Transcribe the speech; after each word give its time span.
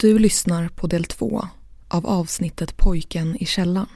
Du 0.00 0.18
lyssnar 0.18 0.68
på 0.68 0.86
del 0.86 1.04
två 1.04 1.42
av 1.88 2.06
avsnittet 2.06 2.76
Pojken 2.76 3.36
i 3.36 3.46
källaren. 3.46 3.86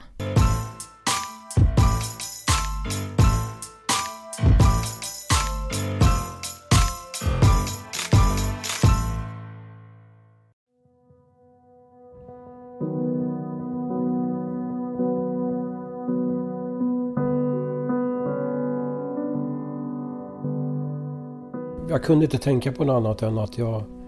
Jag 21.88 22.02
kunde 22.05 22.24
inte 22.24 22.38
tänka 22.38 22.73
på 22.73 22.84
något 22.84 22.96
annat 22.96 23.23
än 23.23 23.38
att 23.38 23.59
jag, 23.59 24.02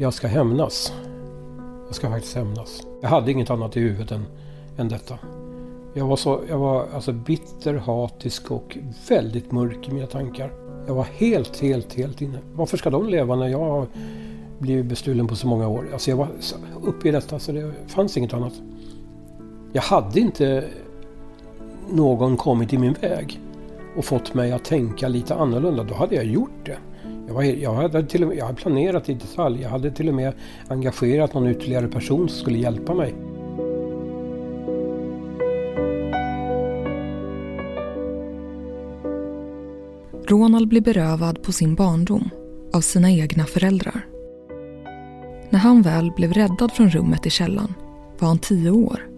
jag 0.00 0.14
ska 0.14 0.28
hämnas. 0.28 0.92
Jag 1.86 1.94
ska 1.94 2.10
faktiskt 2.10 2.36
hämnas. 2.36 2.82
Jag 3.00 3.08
hade 3.08 3.32
inget 3.32 3.50
annat 3.50 3.76
i 3.76 3.80
huvudet 3.80 4.10
än, 4.10 4.24
än 4.76 4.88
detta. 4.88 5.18
Jag 5.94 6.06
var, 6.06 6.16
så, 6.16 6.40
jag 6.48 6.58
var 6.58 6.86
alltså 6.94 7.12
bitter, 7.12 7.74
hatisk 7.74 8.50
och 8.50 8.78
väldigt 9.08 9.52
mörk 9.52 9.88
i 9.88 9.92
mina 9.92 10.06
tankar. 10.06 10.52
Jag 10.86 10.94
var 10.94 11.04
helt, 11.04 11.60
helt, 11.60 11.94
helt 11.94 12.22
inne. 12.22 12.38
Varför 12.54 12.76
ska 12.76 12.90
de 12.90 13.08
leva 13.08 13.36
när 13.36 13.48
jag 13.48 13.58
har 13.58 13.86
blivit 14.58 14.86
bestulen 14.86 15.26
på 15.26 15.36
så 15.36 15.46
många 15.46 15.68
år? 15.68 15.88
Alltså 15.92 16.10
jag 16.10 16.16
var 16.16 16.28
uppe 16.82 17.08
i 17.08 17.10
detta 17.10 17.38
så 17.38 17.52
det 17.52 17.72
fanns 17.86 18.16
inget 18.16 18.34
annat. 18.34 18.54
Jag 19.72 19.82
hade 19.82 20.20
inte 20.20 20.64
någon 21.90 22.36
kommit 22.36 22.72
i 22.72 22.78
min 22.78 22.92
väg 22.92 23.40
och 23.96 24.04
fått 24.04 24.34
mig 24.34 24.52
att 24.52 24.64
tänka 24.64 25.08
lite 25.08 25.34
annorlunda, 25.34 25.84
då 25.84 25.94
hade 25.94 26.14
jag 26.14 26.24
gjort 26.24 26.64
det. 26.66 26.78
Jag, 27.28 27.34
var, 27.34 27.42
jag, 27.42 27.74
hade 27.74 28.06
till 28.06 28.22
och 28.22 28.28
med, 28.28 28.38
jag 28.38 28.46
hade 28.46 28.58
planerat 28.58 29.08
i 29.08 29.14
detalj. 29.14 29.62
Jag 29.62 29.70
hade 29.70 29.90
till 29.90 30.08
och 30.08 30.14
med 30.14 30.32
engagerat 30.68 31.34
någon 31.34 31.48
ytterligare 31.48 31.88
person 31.88 32.28
som 32.28 32.38
skulle 32.38 32.58
hjälpa 32.58 32.94
mig. 32.94 33.14
Ronald 40.28 40.68
blir 40.68 40.80
berövad 40.80 41.42
på 41.42 41.52
sin 41.52 41.74
barndom 41.74 42.30
av 42.72 42.80
sina 42.80 43.10
egna 43.10 43.44
föräldrar. 43.44 44.06
När 45.50 45.58
han 45.58 45.82
väl 45.82 46.12
blev 46.16 46.32
räddad 46.32 46.72
från 46.72 46.90
rummet 46.90 47.26
i 47.26 47.30
källan 47.30 47.74
var 48.18 48.28
han 48.28 48.38
tio 48.38 48.70
år 48.70 49.08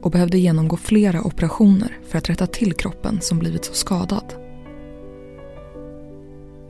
och 0.00 0.10
behövde 0.10 0.38
genomgå 0.38 0.76
flera 0.76 1.22
operationer 1.22 1.98
för 2.08 2.18
att 2.18 2.30
rätta 2.30 2.46
till 2.46 2.72
kroppen 2.72 3.20
som 3.20 3.38
blivit 3.38 3.64
så 3.64 3.74
skadad. 3.74 4.41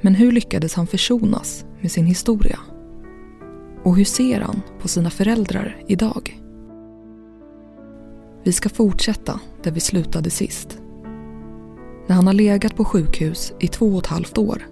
Men 0.05 0.15
hur 0.15 0.33
lyckades 0.33 0.75
han 0.75 0.87
försonas 0.87 1.65
med 1.81 1.91
sin 1.91 2.07
historia? 2.07 2.59
Och 3.85 3.97
hur 3.97 4.05
ser 4.05 4.41
han 4.41 4.63
på 4.81 4.89
sina 4.89 5.11
föräldrar 5.11 5.77
idag? 5.87 6.41
Vi 8.45 8.53
ska 8.53 8.69
fortsätta 8.69 9.41
där 9.63 9.71
vi 9.71 9.81
slutade 9.81 10.31
sist. 10.31 10.79
När 12.07 12.17
han 12.17 12.27
har 12.27 12.35
legat 12.35 12.77
på 12.77 12.85
sjukhus 12.85 13.53
i 13.61 13.69
två 13.69 13.87
och 13.87 13.99
ett 13.99 14.07
halvt 14.07 14.39
år 14.39 14.63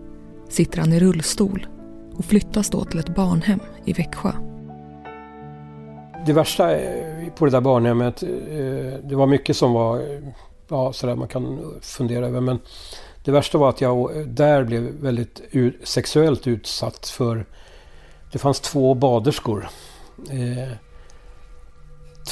sitter 0.48 0.78
han 0.78 0.92
i 0.92 1.00
rullstol 1.00 1.67
och 2.15 2.25
flyttas 2.25 2.70
då 2.70 2.84
till 2.84 2.98
ett 2.98 3.15
barnhem 3.15 3.61
i 3.84 3.92
Växjö. 3.92 4.33
Det 6.27 6.33
värsta 6.33 6.77
på 7.37 7.44
det 7.44 7.50
där 7.50 7.61
barnhemmet, 7.61 8.22
eh, 8.22 8.28
det 9.05 9.15
var 9.15 9.27
mycket 9.27 9.56
som 9.56 9.72
var 9.72 10.03
ja, 10.69 10.92
sådär 10.92 11.17
man 11.17 11.28
kan 11.28 11.59
fundera 11.83 12.27
över. 12.27 12.41
Men 12.41 12.59
det 13.25 13.31
värsta 13.31 13.59
var 13.59 13.69
att 13.69 13.81
jag 13.81 14.29
där 14.29 14.65
blev 14.65 14.83
väldigt 14.83 15.43
sexuellt 15.85 16.47
utsatt 16.47 17.07
för... 17.07 17.47
Det 18.33 18.39
fanns 18.39 18.61
två 18.61 18.95
baderskor. 18.95 19.69
Eh, 20.31 20.73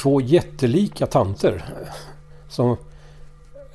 två 0.01 0.21
jättelika 0.21 1.05
tanter. 1.07 1.65
Som, 2.49 2.77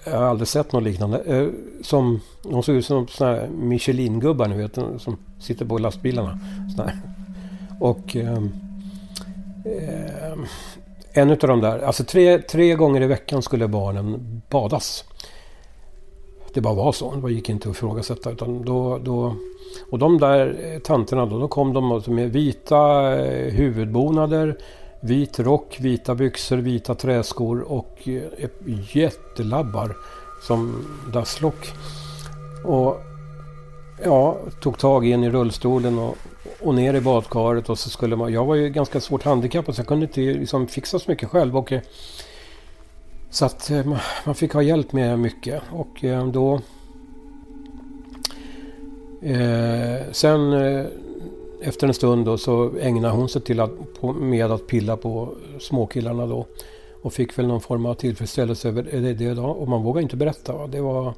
jag 0.05 0.19
har 0.19 0.23
aldrig 0.23 0.49
sett 0.49 0.73
något 0.73 0.83
liknande. 0.83 1.19
Eh, 1.19 1.49
som, 1.83 2.21
de 2.43 2.63
såg 2.63 2.75
ut 2.75 2.87
som 2.87 3.09
såna 3.09 3.31
här 3.31 3.49
Michelin-gubbar 3.49 4.49
ni 4.49 4.57
vet. 4.57 4.75
Som 4.75 5.17
sitter 5.41 5.65
på 5.65 5.79
lastbilarna. 5.79 6.39
Och... 7.81 8.17
Eh, 8.17 8.43
en 11.17 11.31
av 11.31 11.37
de 11.37 11.61
där, 11.61 11.79
alltså 11.79 12.05
tre, 12.05 12.39
tre 12.39 12.75
gånger 12.75 13.03
i 13.03 13.07
veckan 13.07 13.43
skulle 13.43 13.69
barnen 13.69 14.43
badas 14.51 15.05
det 16.55 16.61
bara 16.61 16.75
var 16.75 16.93
så. 16.93 17.15
Det 17.15 17.33
gick 17.33 17.49
inte 17.49 17.69
att 17.69 17.77
ifrågasätta. 17.77 18.31
Utan 18.31 18.63
då, 18.63 18.99
då, 18.99 19.37
och 19.91 19.99
de 19.99 20.19
där 20.19 20.73
eh, 20.73 20.79
tanterna 20.79 21.27
då, 21.27 21.39
då 21.39 21.49
kom 21.49 21.73
de 21.73 21.93
alltså 21.93 22.11
med 22.11 22.33
vita 22.33 23.13
eh, 23.19 23.53
huvudbonader, 23.53 24.59
vit 25.01 25.41
rock, 25.41 25.77
vita 25.81 26.15
byxor, 26.15 26.57
vita 26.57 26.95
träskor 26.95 27.61
och 27.61 28.09
eh, 28.09 28.49
jättelabbar 28.93 29.97
som 30.43 30.85
dasslock. 31.13 31.73
Och 32.65 33.03
ja, 34.05 34.37
tog 34.61 34.79
tag 34.79 35.07
i 35.07 35.13
en 35.13 35.25
i 35.25 35.31
rullstolen 35.31 35.99
och, 35.99 36.17
och 36.61 36.75
ner 36.75 36.95
i 36.95 37.01
badkaret 37.01 37.71
och 37.71 37.79
så 37.79 37.91
skulle 37.91 38.17
man... 38.17 38.33
Jag 38.33 38.45
var 38.45 38.55
ju 38.55 38.69
ganska 38.69 39.01
svårt 39.01 39.23
handikappad 39.23 39.75
så 39.75 39.81
jag 39.81 39.87
kunde 39.87 40.07
inte 40.07 40.21
liksom 40.21 40.67
fixa 40.67 40.99
så 40.99 41.11
mycket 41.11 41.31
själv. 41.31 41.57
Och 41.57 41.73
så 43.35 43.45
att 43.45 43.71
eh, 43.71 43.87
man 44.25 44.35
fick 44.35 44.53
ha 44.53 44.63
hjälp 44.63 44.93
med 44.93 45.19
mycket 45.19 45.63
och 45.73 46.05
eh, 46.05 46.27
då... 46.27 46.61
Eh, 49.23 50.13
sen 50.13 50.53
eh, 50.53 50.87
efter 51.63 51.87
en 51.87 51.95
stund 51.95 52.27
då 52.27 52.39
så 52.39 52.73
ägnade 52.81 53.15
hon 53.15 53.29
sig 53.29 53.43
till 53.43 53.61
att, 53.61 53.71
på, 54.01 54.13
med 54.13 54.51
att 54.51 54.67
pilla 54.67 54.97
på 54.97 55.35
småkillarna 55.61 56.27
då. 56.27 56.47
Och 57.03 57.13
fick 57.13 57.39
väl 57.39 57.47
någon 57.47 57.61
form 57.61 57.87
av 57.87 57.95
tillfredsställelse 57.95 58.69
över 58.69 58.95
eh, 58.95 59.03
det, 59.03 59.15
det 59.15 59.35
då. 59.35 59.45
Och 59.45 59.69
man 59.69 59.83
vågade 59.83 60.03
inte 60.03 60.17
berätta. 60.17 60.67
Det 60.67 60.81
var, 60.81 61.15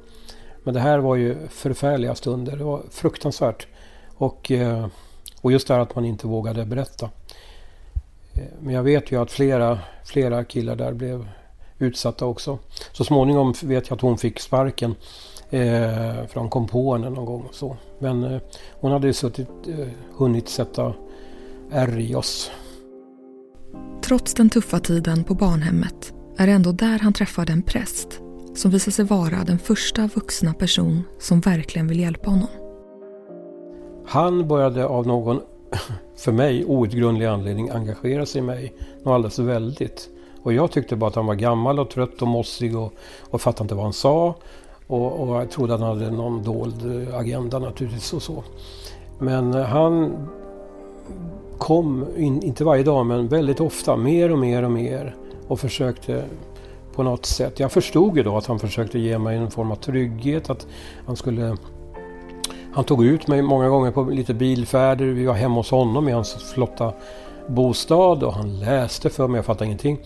men 0.63 0.73
det 0.73 0.79
här 0.79 0.99
var 0.99 1.15
ju 1.15 1.35
förfärliga 1.49 2.15
stunder. 2.15 2.57
Det 2.57 2.63
var 2.63 2.81
fruktansvärt. 2.91 3.67
Och, 4.15 4.51
eh, 4.51 4.87
och 5.41 5.51
just 5.51 5.67
det 5.67 5.73
här 5.73 5.81
att 5.81 5.95
man 5.95 6.05
inte 6.05 6.27
vågade 6.27 6.65
berätta. 6.65 7.09
Eh, 8.33 8.41
men 8.59 8.73
jag 8.73 8.83
vet 8.83 9.11
ju 9.11 9.21
att 9.21 9.31
flera, 9.31 9.79
flera 10.05 10.43
killar 10.43 10.75
där 10.75 10.93
blev 10.93 11.27
utsatta 11.79 12.25
också. 12.25 12.59
Så 12.91 13.03
småningom 13.03 13.53
vet 13.63 13.89
jag 13.89 13.95
att 13.95 14.01
hon 14.01 14.17
fick 14.17 14.39
sparken. 14.39 14.95
Eh, 15.49 16.27
för 16.27 16.39
hon 16.39 16.49
kom 16.49 16.67
på 16.67 16.93
henne 16.93 17.09
någon 17.09 17.25
gång. 17.25 17.47
Så. 17.51 17.77
Men 17.99 18.23
eh, 18.23 18.41
hon 18.79 18.91
hade 18.91 19.13
suttit, 19.13 19.49
eh, 19.67 19.87
hunnit 20.17 20.49
sätta 20.49 20.93
ärr 21.71 21.99
i 21.99 22.15
oss. 22.15 22.51
Trots 24.01 24.33
den 24.33 24.49
tuffa 24.49 24.79
tiden 24.79 25.23
på 25.23 25.33
barnhemmet 25.33 26.13
är 26.37 26.47
det 26.47 26.53
ändå 26.53 26.71
där 26.71 26.99
han 26.99 27.13
träffade 27.13 27.53
en 27.53 27.61
präst 27.61 28.19
som 28.55 28.71
visar 28.71 28.91
sig 28.91 29.05
vara 29.05 29.43
den 29.43 29.59
första 29.59 30.09
vuxna 30.15 30.53
person 30.53 31.03
som 31.19 31.39
verkligen 31.39 31.87
vill 31.87 31.99
hjälpa 31.99 32.29
honom. 32.29 32.47
Han 34.07 34.47
började 34.47 34.85
av 34.85 35.07
någon, 35.07 35.41
för 36.17 36.31
mig 36.31 36.65
outgrundlig 36.65 37.25
anledning 37.25 37.69
engagera 37.69 38.25
sig 38.25 38.39
i 38.39 38.43
mig. 38.43 38.73
Något 39.03 39.11
alldeles 39.11 39.39
väldigt. 39.39 40.09
Och 40.47 40.53
jag 40.53 40.71
tyckte 40.71 40.95
bara 40.95 41.07
att 41.07 41.15
han 41.15 41.25
var 41.25 41.35
gammal 41.35 41.79
och 41.79 41.89
trött 41.89 42.21
och 42.21 42.27
mossig 42.27 42.77
och, 42.77 42.93
och 43.29 43.41
fattade 43.41 43.63
inte 43.63 43.75
vad 43.75 43.83
han 43.83 43.93
sa. 43.93 44.35
Och, 44.87 45.19
och 45.19 45.35
jag 45.35 45.51
trodde 45.51 45.73
att 45.73 45.79
han 45.79 45.89
hade 45.89 46.11
någon 46.11 46.43
dold 46.43 47.07
agenda 47.13 47.59
naturligtvis 47.59 48.13
och 48.13 48.21
så. 48.21 48.43
Men 49.19 49.53
eh, 49.53 49.65
han 49.65 50.27
kom, 51.57 52.05
in, 52.17 52.43
inte 52.43 52.63
varje 52.63 52.83
dag 52.83 53.05
men 53.05 53.27
väldigt 53.27 53.59
ofta, 53.59 53.95
mer 53.95 54.31
och 54.31 54.39
mer 54.39 54.63
och 54.63 54.71
mer 54.71 55.15
och 55.47 55.59
försökte 55.59 56.23
på 56.95 57.03
något 57.03 57.25
sätt. 57.25 57.59
Jag 57.59 57.71
förstod 57.71 58.17
ju 58.17 58.23
då 58.23 58.37
att 58.37 58.45
han 58.45 58.59
försökte 58.59 58.99
ge 58.99 59.17
mig 59.17 59.37
en 59.37 59.51
form 59.51 59.71
av 59.71 59.75
trygghet. 59.75 60.49
Att 60.49 60.67
han 61.05 61.15
skulle... 61.15 61.57
Han 62.73 62.83
tog 62.83 63.05
ut 63.05 63.27
mig 63.27 63.41
många 63.41 63.69
gånger 63.69 63.91
på 63.91 64.03
lite 64.03 64.33
bilfärder. 64.33 65.05
Vi 65.05 65.25
var 65.25 65.33
hemma 65.33 65.55
hos 65.55 65.71
honom 65.71 66.09
i 66.09 66.11
hans 66.11 66.33
flotta 66.53 66.93
bostad 67.47 68.23
och 68.23 68.33
han 68.33 68.59
läste 68.59 69.09
för 69.09 69.27
mig. 69.27 69.37
Jag 69.37 69.45
fattade 69.45 69.65
ingenting. 69.65 69.99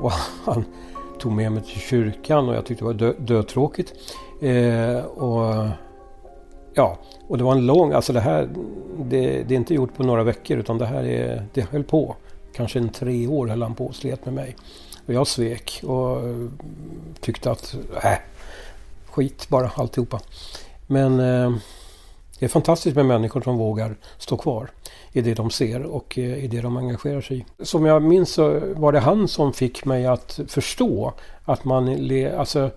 Och 0.00 0.12
han 0.44 0.64
tog 1.18 1.32
med 1.32 1.52
mig 1.52 1.62
till 1.62 1.80
kyrkan 1.80 2.48
och 2.48 2.54
jag 2.54 2.66
tyckte 2.66 2.84
det 2.84 2.86
var 2.86 2.94
dö 2.94 3.12
dötråkigt. 3.18 3.94
Eh, 4.40 5.04
och, 5.04 5.68
ja, 6.74 6.98
och 7.28 7.38
det 7.38 7.44
var 7.44 7.52
en 7.52 7.66
lång, 7.66 7.92
alltså 7.92 8.12
det 8.12 8.20
här, 8.20 8.48
det, 8.98 9.42
det, 9.42 9.54
är 9.54 9.56
inte 9.56 9.74
gjort 9.74 9.94
på 9.94 10.02
några 10.02 10.22
veckor 10.22 10.58
utan 10.58 10.78
det 10.78 10.86
här 10.86 11.04
är, 11.04 11.46
det 11.52 11.70
höll 11.70 11.84
på. 11.84 12.16
Kanske 12.54 12.78
en 12.78 12.88
tre 12.88 13.26
år 13.26 13.46
höll 13.46 13.62
han 13.62 13.74
på 13.74 13.86
och 13.86 13.94
slet 13.94 14.24
med 14.24 14.34
mig. 14.34 14.56
Och 15.06 15.14
jag 15.14 15.26
svek 15.26 15.80
och 15.86 16.18
tyckte 17.20 17.50
att, 17.50 17.74
äh, 18.02 18.18
skit 19.10 19.48
bara 19.48 19.70
alltihopa. 19.74 20.20
Men 20.86 21.20
eh, 21.20 21.52
det 22.38 22.44
är 22.44 22.48
fantastiskt 22.48 22.96
med 22.96 23.06
människor 23.06 23.40
som 23.40 23.56
vågar 23.56 23.96
stå 24.18 24.36
kvar 24.36 24.70
i 25.12 25.20
det 25.20 25.34
de 25.34 25.50
ser 25.50 25.82
och 25.82 26.18
eh, 26.18 26.44
i 26.44 26.46
det 26.46 26.60
de 26.60 26.76
engagerar 26.76 27.20
sig 27.20 27.38
i. 27.38 27.64
Som 27.64 27.86
jag 27.86 28.02
minns 28.02 28.30
så 28.30 28.60
var 28.74 28.92
det 28.92 28.98
han 28.98 29.28
som 29.28 29.52
fick 29.52 29.84
mig 29.84 30.06
att 30.06 30.40
förstå 30.48 31.12
att 31.44 31.64
man... 31.64 31.88
Alltså, 32.38 32.70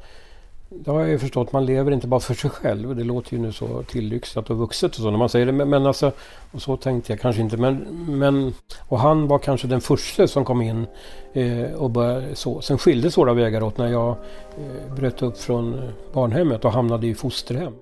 det 0.69 0.91
har 0.91 0.99
jag 0.99 1.09
ju 1.09 1.19
förstått. 1.19 1.51
Man 1.51 1.65
lever 1.65 1.91
inte 1.91 2.07
bara 2.07 2.19
för 2.19 2.33
sig 2.33 2.49
själv. 2.49 2.95
Det 2.95 3.03
låter 3.03 3.33
ju 3.33 3.41
nu 3.41 3.51
så 3.51 3.83
tillyxat 3.83 4.49
och 4.49 4.57
vuxet 4.57 4.91
och 4.91 4.95
så 4.95 5.11
när 5.11 5.17
man 5.17 5.29
säger 5.29 5.45
det. 5.45 5.51
Men, 5.51 5.69
men 5.69 5.85
alltså, 5.85 6.11
och 6.51 6.61
så 6.61 6.77
tänkte 6.77 7.11
jag 7.11 7.19
kanske 7.19 7.41
inte. 7.41 7.57
Men, 7.57 7.75
men, 8.07 8.53
och 8.89 8.99
han 8.99 9.27
var 9.27 9.39
kanske 9.39 9.67
den 9.67 9.81
första 9.81 10.27
som 10.27 10.45
kom 10.45 10.61
in 10.61 10.85
eh, 11.33 11.73
och 11.73 11.89
började 11.89 12.35
så. 12.35 12.61
Sen 12.61 12.77
skildes 12.77 13.17
våra 13.17 13.33
vägar 13.33 13.63
åt 13.63 13.77
när 13.77 13.87
jag 13.87 14.09
eh, 14.09 14.95
bröt 14.95 15.21
upp 15.21 15.37
från 15.37 15.81
barnhemmet 16.13 16.65
och 16.65 16.71
hamnade 16.71 17.07
i 17.07 17.15
fosterhem. 17.15 17.73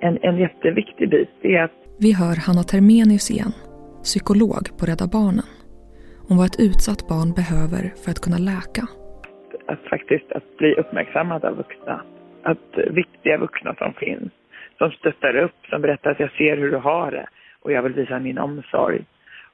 En, 0.00 0.18
en 0.22 0.38
jätteviktig 0.38 1.10
bit 1.10 1.28
är 1.42 1.62
att... 1.62 1.85
Vi 2.00 2.10
hör 2.20 2.36
Hanna 2.46 2.62
Termenius 2.62 3.30
igen, 3.30 3.52
psykolog 4.02 4.64
på 4.78 4.86
Rädda 4.86 5.06
Barnen. 5.06 5.48
Om 6.28 6.36
vad 6.36 6.46
ett 6.46 6.60
utsatt 6.68 7.08
barn 7.08 7.30
behöver 7.40 7.82
för 8.04 8.10
att 8.10 8.24
kunna 8.24 8.38
läka 8.38 8.84
att 9.66 9.82
faktiskt 9.90 10.32
att 10.32 10.56
bli 10.56 10.74
uppmärksammad 10.74 11.44
av 11.44 11.56
vuxna. 11.56 12.02
Att 12.42 12.78
viktiga 12.90 13.38
vuxna 13.38 13.74
som 13.74 13.92
finns, 13.92 14.32
som 14.78 14.90
stöttar 14.90 15.36
upp, 15.36 15.66
som 15.70 15.82
berättar 15.82 16.10
att 16.10 16.20
jag 16.20 16.32
ser 16.32 16.56
hur 16.56 16.70
du 16.70 16.76
har 16.76 17.10
det 17.10 17.26
och 17.60 17.72
jag 17.72 17.82
vill 17.82 17.92
visa 17.92 18.18
min 18.18 18.38
omsorg. 18.38 19.04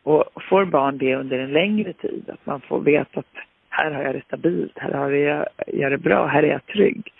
Och 0.03 0.25
får 0.49 0.65
barn 0.65 0.99
det 0.99 1.17
under 1.17 1.39
en 1.39 1.53
längre 1.53 1.93
tid, 1.93 2.31
att 2.31 2.47
man 2.47 2.61
får 2.61 2.81
veta 2.81 3.21
att 3.21 3.37
här 3.69 3.91
har 3.91 4.03
jag 4.03 4.15
det 4.15 4.25
stabilt, 4.25 4.79
här 4.79 4.93
har 4.93 5.11
jag, 5.11 5.47
jag 5.67 5.93
det 5.93 5.99
bra, 5.99 6.27
här 6.27 6.43
är 6.43 6.49
jag 6.49 6.67
trygg. 6.67 7.13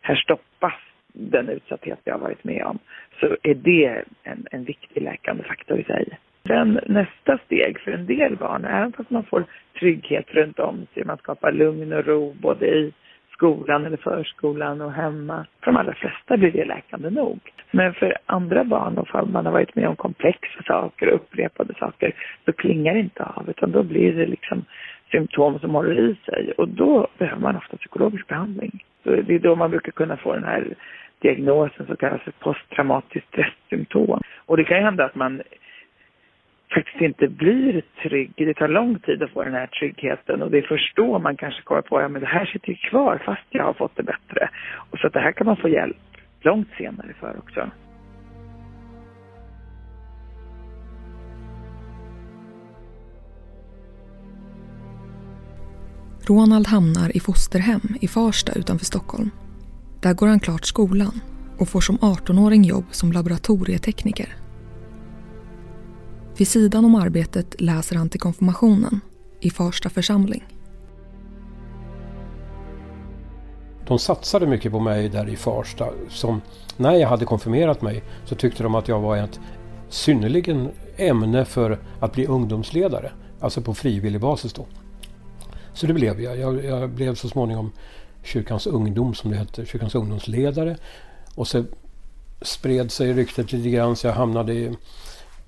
Här 0.00 0.14
stoppas 0.14 0.74
den 1.12 1.48
utsatthet 1.48 1.98
jag 2.04 2.14
har 2.14 2.20
varit 2.20 2.44
med 2.44 2.64
om. 2.64 2.78
Så 3.20 3.36
är 3.42 3.54
det 3.54 4.04
en, 4.22 4.46
en 4.50 4.64
viktig 4.64 5.02
läkande 5.02 5.42
faktor 5.42 5.80
i 5.80 5.84
sig. 5.84 6.18
Sen 6.46 6.80
nästa 6.86 7.38
steg 7.38 7.80
för 7.80 7.90
en 7.92 8.06
del 8.06 8.36
barn, 8.36 8.64
även 8.64 8.92
fast 8.92 9.10
man 9.10 9.24
får 9.24 9.44
trygghet 9.78 10.26
runt 10.30 10.58
om 10.58 10.86
sig, 10.94 11.04
man 11.04 11.18
skapar 11.18 11.52
lugn 11.52 11.92
och 11.92 12.06
ro 12.06 12.32
både 12.40 12.66
i 12.66 12.92
skolan 13.32 13.86
eller 13.86 13.96
förskolan 13.96 14.80
och 14.80 14.92
hemma. 14.92 15.46
För 15.60 15.72
de 15.72 15.76
allra 15.76 15.94
flesta 15.94 16.36
blir 16.36 16.52
det 16.52 16.64
läkande 16.64 17.10
nog. 17.10 17.40
Men 17.70 17.94
för 17.94 18.16
andra 18.26 18.64
barn, 18.64 18.98
om 19.12 19.32
man 19.32 19.46
har 19.46 19.52
varit 19.52 19.74
med 19.76 19.88
om 19.88 19.96
komplexa 19.96 20.62
saker 20.66 21.08
och 21.08 21.14
upprepade 21.14 21.74
saker, 21.74 22.14
så 22.44 22.52
klingar 22.52 22.94
det 22.94 23.00
inte 23.00 23.24
av, 23.24 23.50
utan 23.50 23.72
då 23.72 23.82
blir 23.82 24.12
det 24.12 24.26
liksom 24.26 24.64
symptom 25.10 25.58
som 25.58 25.74
håller 25.74 25.98
i 25.98 26.16
sig 26.24 26.52
och 26.58 26.68
då 26.68 27.08
behöver 27.18 27.40
man 27.40 27.56
ofta 27.56 27.76
psykologisk 27.76 28.28
behandling. 28.28 28.84
Så 29.04 29.10
det 29.10 29.34
är 29.34 29.38
då 29.38 29.56
man 29.56 29.70
brukar 29.70 29.92
kunna 29.92 30.16
få 30.16 30.34
den 30.34 30.44
här 30.44 30.74
diagnosen 31.22 31.86
som 31.86 31.96
kallas 31.96 32.22
för 32.22 32.32
posttraumatiskt 32.32 33.28
stresssymptom. 33.28 34.20
Och 34.46 34.56
det 34.56 34.64
kan 34.64 34.76
ju 34.76 34.82
hända 34.82 35.04
att 35.04 35.14
man 35.14 35.42
faktiskt 36.74 37.00
inte 37.00 37.28
blir 37.28 37.82
trygg. 38.02 38.32
Det 38.36 38.54
tar 38.54 38.68
lång 38.68 38.98
tid 38.98 39.22
att 39.22 39.30
få 39.30 39.44
den 39.44 39.54
här 39.54 39.66
tryggheten 39.66 40.42
och 40.42 40.50
det 40.50 40.58
är 40.58 40.62
först 40.62 40.96
då 40.96 41.18
man 41.18 41.36
kanske 41.36 41.62
kommer 41.62 41.82
på 41.82 41.98
att 41.98 42.12
ja, 42.12 42.18
det 42.18 42.26
här 42.26 42.46
sitter 42.46 42.68
ju 42.68 42.76
kvar 42.76 43.22
fast 43.24 43.46
jag 43.50 43.64
har 43.64 43.72
fått 43.72 43.96
det 43.96 44.02
bättre. 44.02 44.48
Och 44.90 44.98
så 44.98 45.06
att 45.06 45.12
det 45.12 45.20
här 45.20 45.32
kan 45.32 45.46
man 45.46 45.56
få 45.56 45.68
hjälp 45.68 45.96
långt 46.40 46.68
senare 46.78 47.14
för 47.20 47.38
också. 47.38 47.70
Ronald 56.28 56.66
hamnar 56.66 57.16
i 57.16 57.20
fosterhem 57.20 57.80
i 58.00 58.08
Farsta 58.08 58.52
utanför 58.52 58.84
Stockholm. 58.84 59.30
Där 60.02 60.14
går 60.14 60.26
han 60.26 60.40
klart 60.40 60.64
skolan 60.64 61.20
och 61.58 61.68
får 61.68 61.80
som 61.80 61.98
18-åring 61.98 62.64
jobb 62.64 62.84
som 62.90 63.12
laboratorietekniker 63.12 64.42
vid 66.36 66.48
sidan 66.48 66.84
om 66.84 66.94
arbetet 66.94 67.60
läser 67.60 67.96
han 67.96 68.08
till 68.08 68.20
konfirmationen 68.20 69.00
i 69.40 69.50
Farsta 69.50 69.90
församling. 69.90 70.44
De 73.86 73.98
satsade 73.98 74.46
mycket 74.46 74.72
på 74.72 74.80
mig 74.80 75.08
där 75.08 75.28
i 75.28 75.36
Farsta. 75.36 75.88
Som, 76.08 76.40
när 76.76 76.92
jag 76.92 77.08
hade 77.08 77.24
konfirmerat 77.24 77.82
mig 77.82 78.02
så 78.24 78.34
tyckte 78.34 78.62
de 78.62 78.74
att 78.74 78.88
jag 78.88 79.00
var 79.00 79.16
ett 79.16 79.40
synnerligen 79.88 80.68
ämne 80.96 81.44
för 81.44 81.78
att 82.00 82.12
bli 82.12 82.26
ungdomsledare. 82.26 83.12
Alltså 83.40 83.60
på 83.60 83.74
frivillig 83.74 84.20
basis 84.20 84.52
då. 84.52 84.66
Så 85.72 85.86
det 85.86 85.94
blev 85.94 86.20
jag. 86.20 86.38
Jag, 86.38 86.64
jag 86.64 86.90
blev 86.90 87.14
så 87.14 87.28
småningom 87.28 87.72
kyrkans 88.22 88.66
ungdom 88.66 89.14
som 89.14 89.30
det 89.30 89.36
hette, 89.36 89.66
kyrkans 89.66 89.94
ungdomsledare. 89.94 90.76
Och 91.34 91.48
så 91.48 91.64
spred 92.42 92.90
sig 92.90 93.12
ryktet 93.12 93.52
lite 93.52 93.70
grann 93.70 93.96
så 93.96 94.06
jag 94.06 94.14
hamnade 94.14 94.54
i 94.54 94.76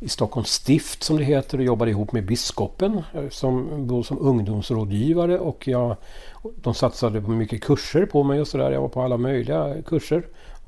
i 0.05 0.09
Stockholms 0.09 0.49
stift 0.49 1.03
som 1.03 1.17
det 1.17 1.25
heter 1.25 1.59
och 1.59 1.65
jobbade 1.65 1.91
ihop 1.91 2.13
med 2.13 2.27
biskopen 2.27 3.03
eh, 3.15 3.29
som, 3.29 4.05
som 4.05 4.19
ungdomsrådgivare 4.19 5.39
och 5.39 5.69
jag, 5.69 5.97
de 6.43 6.75
satsade 6.75 7.21
på 7.23 7.31
mycket 7.31 7.63
kurser 7.63 8.07
på 8.07 8.23
mig 8.23 8.41
och 8.41 8.49
sådär. 8.49 8.71
Jag 8.71 8.81
var 8.81 8.89
på 8.89 9.03
alla 9.03 9.17
möjliga 9.17 9.83
kurser. 9.87 10.27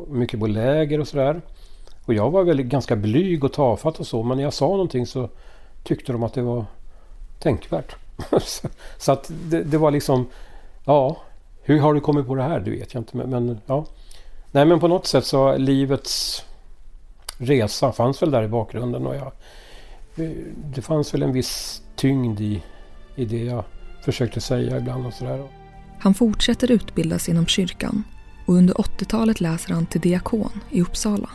Mycket 0.09 0.41
på 0.41 0.47
läger 0.47 1.01
och 1.01 1.09
sådär. 1.09 1.41
Och 2.05 2.15
jag 2.15 2.31
var 2.31 2.45
väldigt 2.45 2.67
ganska 2.67 2.97
blyg 2.97 3.45
och 3.45 3.53
tafatt 3.53 4.01
och 4.01 4.07
så 4.07 4.23
men 4.23 4.37
när 4.37 4.45
jag 4.45 4.53
sa 4.53 4.69
någonting 4.69 5.07
så 5.07 5.29
tyckte 5.83 6.13
de 6.13 6.23
att 6.23 6.35
det 6.35 6.43
var 6.43 6.65
tänkvärt. 7.39 7.97
så 8.99 9.13
att 9.13 9.31
det, 9.45 9.63
det, 9.63 9.79
var 9.79 9.91
liksom 9.91 10.27
Ja 10.85 11.17
hur 11.69 11.81
har 11.81 11.95
du 11.95 12.01
kommit 12.01 12.27
på 12.27 12.35
det 12.35 12.43
här? 12.43 12.61
Det 12.61 12.71
vet 12.71 12.95
jag 12.95 13.01
inte 13.01 13.17
men, 13.17 13.31
men 13.31 13.61
ja 13.67 13.87
Nej 14.51 14.67
men 14.67 14.81
på 14.81 14.89
något 14.89 15.07
sätt 15.07 15.25
så 15.25 15.57
livets 15.57 16.45
resa 17.39 17.93
fanns 17.93 18.23
väl 18.23 18.31
där 18.31 18.43
i 18.43 18.49
bakgrunden. 18.49 19.07
Och 19.07 19.17
jag, 19.17 19.33
det 20.75 20.83
fanns 20.83 21.15
väl 21.15 21.23
en 21.23 21.33
viss 21.33 21.83
tyngd 21.97 22.41
i, 22.41 22.63
i 23.17 23.25
det 23.25 23.45
jag 23.45 23.65
försökte 24.05 24.41
säga 24.41 24.79
ibland 24.79 25.07
och 25.07 25.13
sådär. 25.13 25.49
Han 26.01 26.15
fortsätter 26.15 26.71
utbildas 26.71 27.29
inom 27.29 27.47
kyrkan 27.47 28.05
och 28.47 28.55
under 28.55 28.75
80-talet 28.75 29.41
läser 29.41 29.75
han 29.75 29.87
till 29.87 30.01
diakon 30.01 30.61
i 30.71 30.83
Uppsala. 30.83 31.29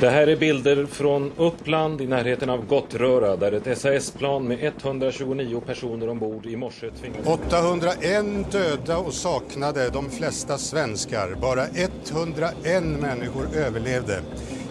Det 0.00 0.10
här 0.10 0.26
är 0.26 0.36
bilder 0.36 0.86
från 0.86 1.32
Uppland 1.36 2.00
i 2.00 2.06
närheten 2.06 2.50
av 2.50 2.66
Gottröra 2.66 3.36
där 3.36 3.52
ett 3.52 3.78
SAS-plan 3.78 4.48
med 4.48 4.64
129 4.64 5.60
personer 5.66 6.08
ombord 6.08 6.46
i 6.46 6.56
morse 6.56 6.90
tvingades... 6.90 7.26
801 7.26 8.52
döda 8.52 8.98
och 8.98 9.12
saknade, 9.12 9.90
de 9.90 10.10
flesta 10.10 10.58
svenskar. 10.58 11.36
Bara 11.40 11.66
101 11.66 12.84
människor 13.00 13.48
överlevde. 13.54 14.20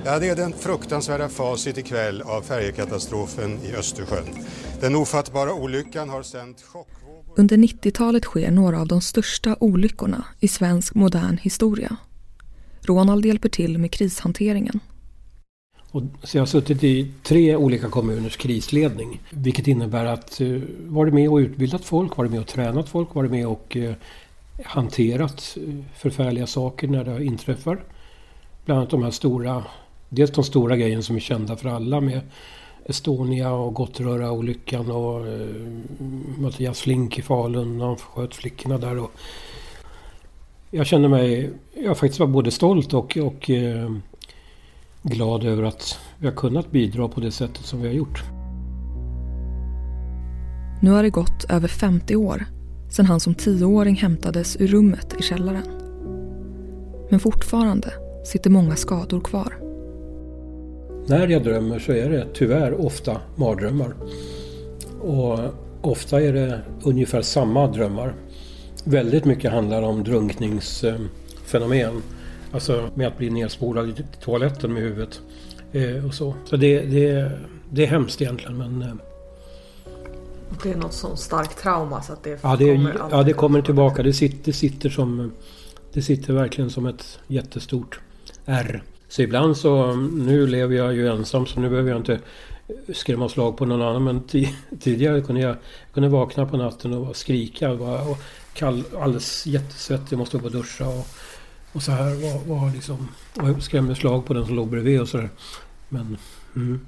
Ja, 0.05 0.19
det 0.19 0.29
är 0.29 0.35
den 0.35 0.53
fruktansvärda 0.53 1.29
facit 1.29 1.77
ikväll 1.77 2.21
av 2.21 2.41
färjekatastrofen 2.41 3.59
i 3.63 3.75
Östersjön. 3.75 4.25
Den 4.81 4.95
ofattbara 4.95 5.53
olyckan 5.53 6.09
har 6.09 6.23
sänt 6.23 6.61
chockvågor... 6.61 7.33
Under 7.35 7.57
90-talet 7.57 8.23
sker 8.23 8.51
några 8.51 8.81
av 8.81 8.87
de 8.87 9.01
största 9.01 9.55
olyckorna 9.59 10.25
i 10.39 10.47
svensk 10.47 10.95
modern 10.95 11.37
historia. 11.37 11.97
Ronald 12.81 13.25
hjälper 13.25 13.49
till 13.49 13.77
med 13.77 13.91
krishanteringen. 13.91 14.79
Och, 15.95 16.03
så 16.23 16.37
jag 16.37 16.41
har 16.41 16.45
suttit 16.45 16.83
i 16.83 17.11
tre 17.23 17.55
olika 17.55 17.89
kommuners 17.89 18.37
krisledning. 18.37 19.21
Vilket 19.29 19.67
innebär 19.67 20.05
att 20.05 20.41
uh, 20.41 20.61
varit 20.79 21.13
med 21.13 21.29
och 21.29 21.37
utbildat 21.37 21.85
folk, 21.85 22.17
varit 22.17 22.31
med 22.31 22.39
och 22.39 22.47
tränat 22.47 22.89
folk, 22.89 23.15
varit 23.15 23.31
med 23.31 23.47
och 23.47 23.75
uh, 23.75 23.91
hanterat 24.63 25.57
uh, 25.57 25.83
förfärliga 25.95 26.47
saker 26.47 26.87
när 26.87 27.03
det 27.03 27.25
inträffar. 27.25 27.83
Bland 28.65 28.77
annat 28.79 28.89
de 28.89 29.03
här 29.03 29.11
stora, 29.11 29.63
dels 30.09 30.31
de 30.31 30.43
stora 30.43 30.77
grejerna 30.77 31.01
som 31.01 31.15
är 31.15 31.19
kända 31.19 31.55
för 31.55 31.69
alla 31.69 32.01
med 32.01 32.21
Estonia 32.85 33.53
och 33.53 33.73
Gottröra-olyckan 33.73 34.91
och 34.91 35.25
uh, 35.25 35.81
Mattias 36.37 36.79
Flink 36.79 37.19
i 37.19 37.21
Falun 37.21 37.77
när 37.77 37.85
han 37.85 37.97
sköt 37.97 38.35
flickorna 38.35 38.77
där. 38.77 38.99
Och 38.99 39.11
jag 40.71 40.85
känner 40.85 41.07
mig, 41.07 41.49
jag 41.73 41.97
faktiskt 41.97 42.19
var 42.19 42.27
både 42.27 42.51
stolt 42.51 42.93
och, 42.93 43.17
och 43.17 43.49
glad 45.09 45.43
över 45.43 45.63
att 45.63 45.99
vi 46.17 46.27
har 46.27 46.33
kunnat 46.33 46.71
bidra 46.71 47.07
på 47.07 47.19
det 47.19 47.31
sättet 47.31 47.65
som 47.65 47.81
vi 47.81 47.87
har 47.87 47.95
gjort. 47.95 48.23
Nu 50.81 50.91
har 50.91 51.03
det 51.03 51.09
gått 51.09 51.45
över 51.49 51.67
50 51.67 52.15
år 52.15 52.45
sedan 52.89 53.05
han 53.05 53.19
som 53.19 53.35
tioåring 53.35 53.95
hämtades 53.95 54.57
ur 54.61 54.67
rummet 54.67 55.15
i 55.19 55.23
källaren. 55.23 55.63
Men 57.09 57.19
fortfarande 57.19 57.93
sitter 58.25 58.49
många 58.49 58.75
skador 58.75 59.19
kvar. 59.19 59.57
När 61.07 61.27
jag 61.27 61.43
drömmer 61.43 61.79
så 61.79 61.91
är 61.91 62.09
det 62.09 62.27
tyvärr 62.33 62.85
ofta 62.85 63.21
mardrömmar. 63.35 63.95
Och 65.01 65.39
ofta 65.81 66.21
är 66.21 66.33
det 66.33 66.61
ungefär 66.83 67.21
samma 67.21 67.67
drömmar. 67.67 68.13
Väldigt 68.83 69.25
mycket 69.25 69.51
handlar 69.51 69.81
om 69.81 70.03
drunkningsfenomen. 70.03 72.01
Alltså 72.55 72.89
med 72.93 73.07
att 73.07 73.17
bli 73.17 73.29
nerspolad 73.29 73.89
i 73.89 73.93
toaletten 74.21 74.73
med 74.73 74.83
huvudet. 74.83 75.21
Eh, 75.71 76.05
och 76.05 76.13
så 76.13 76.35
så 76.45 76.57
det, 76.57 76.81
det, 76.81 77.31
det 77.69 77.83
är 77.83 77.87
hemskt 77.87 78.21
egentligen 78.21 78.57
men... 78.57 78.81
Eh, 78.81 78.95
det 80.63 80.71
är 80.71 80.75
något 80.75 80.93
sånt 80.93 81.19
starkt 81.19 81.57
trauma 81.57 82.01
så 82.01 82.13
att 82.13 82.23
det 82.23 82.39
ja, 82.43 82.55
det, 82.55 82.75
kommer 82.75 82.95
Ja, 83.11 83.23
det 83.23 83.33
kommer 83.33 83.61
tillbaka. 83.61 84.03
Det 84.03 84.13
sitter, 84.13 84.37
det 84.43 84.53
sitter 84.53 84.89
som... 84.89 85.31
Det 85.93 86.01
sitter 86.01 86.33
verkligen 86.33 86.69
som 86.69 86.85
ett 86.85 87.19
jättestort 87.27 87.99
R 88.45 88.83
Så 89.07 89.21
ibland 89.21 89.57
så, 89.57 89.93
nu 89.95 90.47
lever 90.47 90.75
jag 90.75 90.93
ju 90.93 91.07
ensam 91.07 91.45
så 91.45 91.59
nu 91.59 91.69
behöver 91.69 91.89
jag 91.89 91.99
inte 91.99 92.19
skrämma 92.93 93.29
slag 93.29 93.57
på 93.57 93.65
någon 93.65 93.81
annan. 93.81 94.03
Men 94.03 94.23
tidigare 94.79 95.21
kunde 95.21 95.41
jag 95.41 95.55
kunde 95.93 96.09
vakna 96.09 96.45
på 96.45 96.57
natten 96.57 96.93
och 96.93 97.15
skrika 97.15 97.71
och, 97.71 98.11
och 98.11 98.17
kall, 98.53 98.83
alldeles 98.99 99.45
jättesvettig, 99.45 100.17
måste 100.17 100.37
upp 100.37 100.45
och 100.45 100.51
duscha 100.51 100.87
och, 100.87 101.07
och 101.75 101.83
så 101.83 101.91
här. 101.91 102.03
Var, 102.05 102.55
var 102.55 102.71
liksom, 102.71 103.07
och 103.33 103.63
skrämde 103.63 103.95
slag 103.95 104.25
på 104.25 104.33
den 104.33 104.45
som 104.45 104.55
låg 104.55 104.69
bredvid 104.69 105.01
och 105.01 105.07
sådär. 105.07 105.29
Men, 105.89 106.17
mm. 106.55 106.79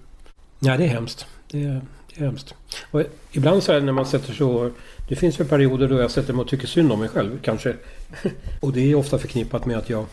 Nej, 0.59 0.77
det 0.77 0.83
är 0.83 0.87
hemskt. 0.87 1.25
Det 1.51 1.63
är, 1.63 1.81
det 2.07 2.21
är 2.21 2.25
hemskt. 2.25 2.53
Och 2.91 3.03
ibland 3.31 3.63
så 3.63 3.73
här 3.73 3.81
när 3.81 3.93
man 3.93 4.05
sätter 4.05 4.25
sig 4.25 4.35
så... 4.35 4.71
Det 5.09 5.15
finns 5.15 5.39
väl 5.39 5.47
perioder 5.47 5.87
då 5.87 5.99
jag 5.99 6.11
sätter 6.11 6.33
mig 6.33 6.41
och 6.41 6.47
tycker 6.47 6.67
synd 6.67 6.91
om 6.91 6.99
mig 6.99 7.09
själv 7.09 7.39
kanske. 7.41 7.75
och 8.61 8.73
det 8.73 8.91
är 8.91 8.95
ofta 8.95 9.17
förknippat 9.17 9.65
med 9.65 9.77
att 9.77 9.89
jag, 9.89 10.05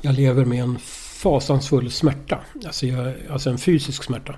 jag 0.00 0.14
lever 0.14 0.44
med 0.44 0.62
en 0.62 0.78
fasansfull 1.22 1.90
smärta. 1.90 2.38
Alltså, 2.66 2.86
jag, 2.86 3.14
alltså 3.30 3.50
en 3.50 3.58
fysisk 3.58 4.04
smärta. 4.04 4.34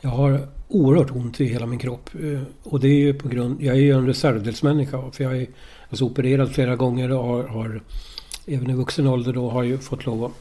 Jag 0.00 0.10
har 0.10 0.48
oerhört 0.68 1.10
ont 1.10 1.40
i 1.40 1.44
hela 1.44 1.66
min 1.66 1.78
kropp. 1.78 2.10
Eh, 2.22 2.42
och 2.62 2.80
det 2.80 2.88
är 2.88 2.98
ju 2.98 3.14
på 3.14 3.28
grund... 3.28 3.62
Jag 3.62 3.76
är 3.76 3.80
ju 3.80 3.92
en 3.92 4.06
reservdelsmänniska. 4.06 5.10
För 5.12 5.24
jag 5.24 5.36
är 5.36 5.46
alltså 5.88 6.04
opererad 6.04 6.54
flera 6.54 6.76
gånger 6.76 7.10
och 7.10 7.24
har, 7.24 7.42
har 7.42 7.82
även 8.46 8.70
i 8.70 8.74
vuxen 8.74 9.06
ålder 9.06 9.32
då 9.32 9.50
har 9.50 9.64
jag 9.64 9.82
fått 9.82 10.06
lov 10.06 10.24
att 10.24 10.32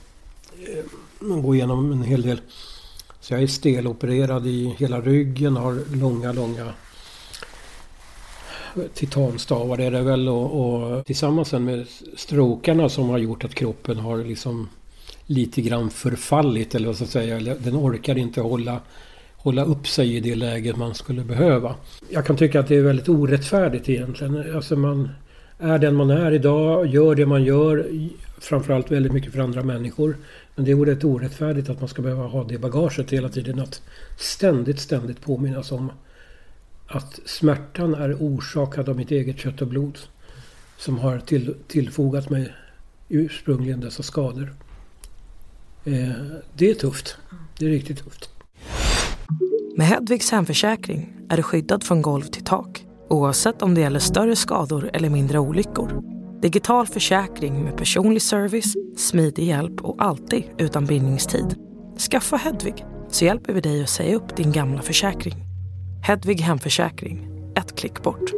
eh, 0.67 1.41
gå 1.41 1.55
igenom 1.55 1.91
en 1.91 2.03
hel 2.03 2.21
del. 2.21 2.41
Så 3.19 3.33
jag 3.33 3.43
är 3.43 3.47
stelopererad 3.47 4.47
i 4.47 4.75
hela 4.77 5.01
ryggen, 5.01 5.55
har 5.55 5.95
långa, 5.95 6.31
långa 6.31 6.65
eh, 8.75 8.83
titanstavar 8.93 9.77
är 9.77 9.91
det 9.91 10.01
väl 10.01 10.29
och, 10.29 10.95
och 10.95 11.05
tillsammans 11.05 11.53
med 11.53 11.87
strokarna 12.17 12.89
som 12.89 13.09
har 13.09 13.17
gjort 13.17 13.45
att 13.45 13.55
kroppen 13.55 13.97
har 13.97 14.17
liksom 14.17 14.69
lite 15.25 15.61
grann 15.61 15.89
förfallit 15.89 16.75
eller 16.75 16.87
vad 16.87 16.95
ska 16.95 17.03
jag 17.03 17.11
säga. 17.11 17.55
Den 17.55 17.75
orkar 17.75 18.17
inte 18.17 18.41
hålla 18.41 18.81
hålla 19.41 19.63
upp 19.63 19.87
sig 19.87 20.15
i 20.15 20.19
det 20.19 20.35
läget 20.35 20.77
man 20.77 20.95
skulle 20.95 21.23
behöva. 21.23 21.75
Jag 22.09 22.25
kan 22.25 22.37
tycka 22.37 22.59
att 22.59 22.67
det 22.67 22.75
är 22.75 22.81
väldigt 22.81 23.09
orättfärdigt 23.09 23.89
egentligen. 23.89 24.55
Alltså 24.55 24.75
man 24.75 25.09
är 25.59 25.79
den 25.79 25.95
man 25.95 26.09
är 26.09 26.31
idag, 26.31 26.87
gör 26.87 27.15
det 27.15 27.25
man 27.25 27.43
gör, 27.43 27.89
framförallt 28.37 28.91
väldigt 28.91 29.11
mycket 29.11 29.33
för 29.33 29.39
andra 29.39 29.63
människor. 29.63 30.17
Men 30.55 30.65
det 30.65 30.71
är 30.71 30.75
rätt 30.75 31.03
orättfärdigt 31.03 31.69
att 31.69 31.79
man 31.79 31.89
ska 31.89 32.01
behöva 32.01 32.27
ha 32.27 32.43
det 32.43 32.57
bagaget 32.57 33.13
hela 33.13 33.29
tiden. 33.29 33.59
Att 33.59 33.81
ständigt, 34.17 34.79
ständigt 34.79 35.21
påminnas 35.21 35.71
om 35.71 35.91
att 36.87 37.19
smärtan 37.25 37.93
är 37.93 38.15
orsakad 38.19 38.89
av 38.89 38.95
mitt 38.95 39.11
eget 39.11 39.39
kött 39.39 39.61
och 39.61 39.67
blod. 39.67 39.99
Som 40.77 40.97
har 40.97 41.19
till, 41.19 41.55
tillfogat 41.67 42.29
mig 42.29 42.53
ursprungligen 43.09 43.79
dessa 43.79 44.03
skador. 44.03 44.53
Eh, 45.85 46.09
det 46.53 46.69
är 46.69 46.73
tufft. 46.73 47.17
Det 47.57 47.65
är 47.65 47.69
riktigt 47.69 48.03
tufft. 48.03 48.29
Med 49.77 49.87
Hedvigs 49.87 50.31
hemförsäkring 50.31 51.13
är 51.29 51.37
du 51.37 51.43
skyddad 51.43 51.83
från 51.83 52.01
golv 52.01 52.23
till 52.23 52.43
tak 52.43 52.85
oavsett 53.09 53.61
om 53.61 53.75
det 53.75 53.81
gäller 53.81 53.99
större 53.99 54.35
skador 54.35 54.89
eller 54.93 55.09
mindre 55.09 55.39
olyckor. 55.39 56.03
Digital 56.41 56.87
försäkring 56.87 57.63
med 57.63 57.77
personlig 57.77 58.21
service, 58.21 58.73
smidig 58.97 59.43
hjälp 59.43 59.81
och 59.81 59.95
alltid 60.03 60.43
utan 60.57 60.85
bindningstid. 60.85 61.55
Skaffa 62.11 62.37
Hedvig 62.37 62.85
så 63.09 63.25
hjälper 63.25 63.53
vi 63.53 63.61
dig 63.61 63.83
att 63.83 63.89
säga 63.89 64.15
upp 64.15 64.35
din 64.35 64.51
gamla 64.51 64.81
försäkring. 64.81 65.35
Hedvig 66.03 66.41
Hemförsäkring, 66.41 67.29
ett 67.55 67.75
klick 67.75 68.03
bort. 68.03 68.31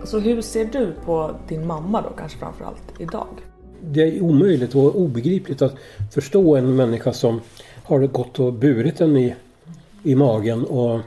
Alltså 0.00 0.18
hur 0.18 0.42
ser 0.42 0.64
du 0.64 0.92
på 1.04 1.36
din 1.48 1.66
mamma 1.66 2.02
då 2.02 2.10
kanske 2.10 2.38
framförallt 2.38 2.94
idag? 2.98 3.26
det 3.82 4.02
är 4.02 4.22
omöjligt 4.22 4.74
och 4.74 5.00
obegripligt 5.00 5.62
att 5.62 5.74
förstå 6.10 6.56
en 6.56 6.76
människa 6.76 7.12
som 7.12 7.40
har 7.90 8.00
det 8.00 8.06
gått 8.06 8.38
och 8.38 8.52
burit 8.52 8.98
den 8.98 9.16
i, 9.16 9.34
i 10.02 10.14
magen 10.14 10.64
och, 10.64 11.00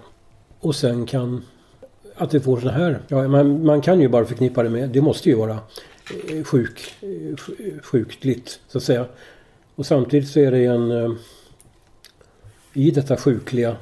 och 0.59 0.75
sen 0.75 1.05
kan... 1.05 1.43
Att 2.15 2.31
det 2.31 2.39
får 2.39 2.59
så 2.59 2.69
här. 2.69 3.01
Ja, 3.07 3.27
man, 3.27 3.65
man 3.65 3.81
kan 3.81 3.99
ju 3.99 4.07
bara 4.07 4.25
förknippa 4.25 4.63
det 4.63 4.69
med... 4.69 4.89
Det 4.89 5.01
måste 5.01 5.29
ju 5.29 5.35
vara 5.35 5.59
eh, 6.29 6.43
sjuk, 6.43 6.93
eh, 7.01 7.81
sjukligt 7.83 8.59
så 8.67 8.77
att 8.77 8.83
säga. 8.83 9.05
Och 9.75 9.85
samtidigt 9.85 10.29
så 10.29 10.39
är 10.39 10.51
det 10.51 10.65
en... 10.65 10.91
Eh, 10.91 11.11
I 12.73 12.91
detta 12.91 13.17
sjukliga 13.17 13.75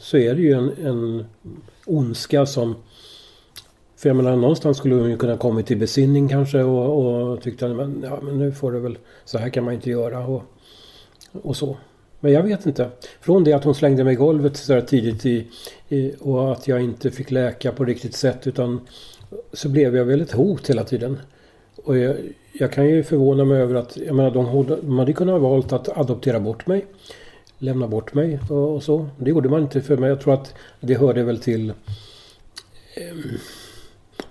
så 0.00 0.16
är 0.16 0.34
det 0.34 0.42
ju 0.42 0.52
en, 0.52 0.86
en 0.86 1.26
ondska 1.86 2.46
som 2.46 2.74
för 3.96 4.08
jag 4.08 4.16
menar 4.16 4.36
någonstans 4.36 4.76
skulle 4.76 4.94
hon 4.94 5.10
ju 5.10 5.16
kunna 5.16 5.36
kommit 5.36 5.66
till 5.66 5.78
besinning 5.78 6.28
kanske 6.28 6.62
och, 6.62 7.32
och 7.32 7.42
tyckte 7.42 7.66
att 7.66 7.76
men, 7.76 8.04
ja, 8.06 8.18
men 8.22 8.38
nu 8.38 8.52
får 8.52 8.72
det 8.72 8.80
väl, 8.80 8.98
så 9.24 9.38
här 9.38 9.48
kan 9.48 9.64
man 9.64 9.74
inte 9.74 9.90
göra 9.90 10.26
och, 10.26 10.42
och 11.42 11.56
så. 11.56 11.76
Men 12.20 12.32
jag 12.32 12.42
vet 12.42 12.66
inte. 12.66 12.90
Från 13.20 13.44
det 13.44 13.52
att 13.52 13.64
hon 13.64 13.74
slängde 13.74 14.04
mig 14.04 14.12
i 14.12 14.16
golvet 14.16 14.56
så 14.56 14.80
tidigt 14.80 15.26
i, 15.26 15.46
i, 15.88 16.12
och 16.20 16.52
att 16.52 16.68
jag 16.68 16.82
inte 16.82 17.10
fick 17.10 17.30
läka 17.30 17.72
på 17.72 17.84
riktigt 17.84 18.16
sätt 18.16 18.46
utan 18.46 18.80
så 19.52 19.68
blev 19.68 19.96
jag 19.96 20.04
väl 20.04 20.20
ett 20.20 20.32
hot 20.32 20.70
hela 20.70 20.84
tiden. 20.84 21.18
Och 21.84 21.98
jag, 21.98 22.16
jag 22.52 22.72
kan 22.72 22.88
ju 22.88 23.02
förvåna 23.02 23.44
mig 23.44 23.60
över 23.60 23.74
att, 23.74 23.96
jag 23.96 24.16
menar 24.16 24.30
de, 24.30 24.66
de 24.86 24.98
hade 24.98 25.12
kunnat 25.12 25.40
ha 25.40 25.48
valt 25.48 25.72
att 25.72 25.88
adoptera 25.88 26.40
bort 26.40 26.66
mig. 26.66 26.86
Lämna 27.58 27.88
bort 27.88 28.14
mig 28.14 28.40
och, 28.50 28.74
och, 28.74 28.82
så. 28.82 29.08
Det 29.18 29.30
gjorde 29.30 29.48
man 29.48 29.62
inte 29.62 29.80
för 29.80 29.96
mig. 29.96 30.08
Jag 30.08 30.20
tror 30.20 30.34
att 30.34 30.54
det 30.80 30.94
hörde 30.94 31.22
väl 31.22 31.38
till 31.38 31.70
eh, 31.70 33.16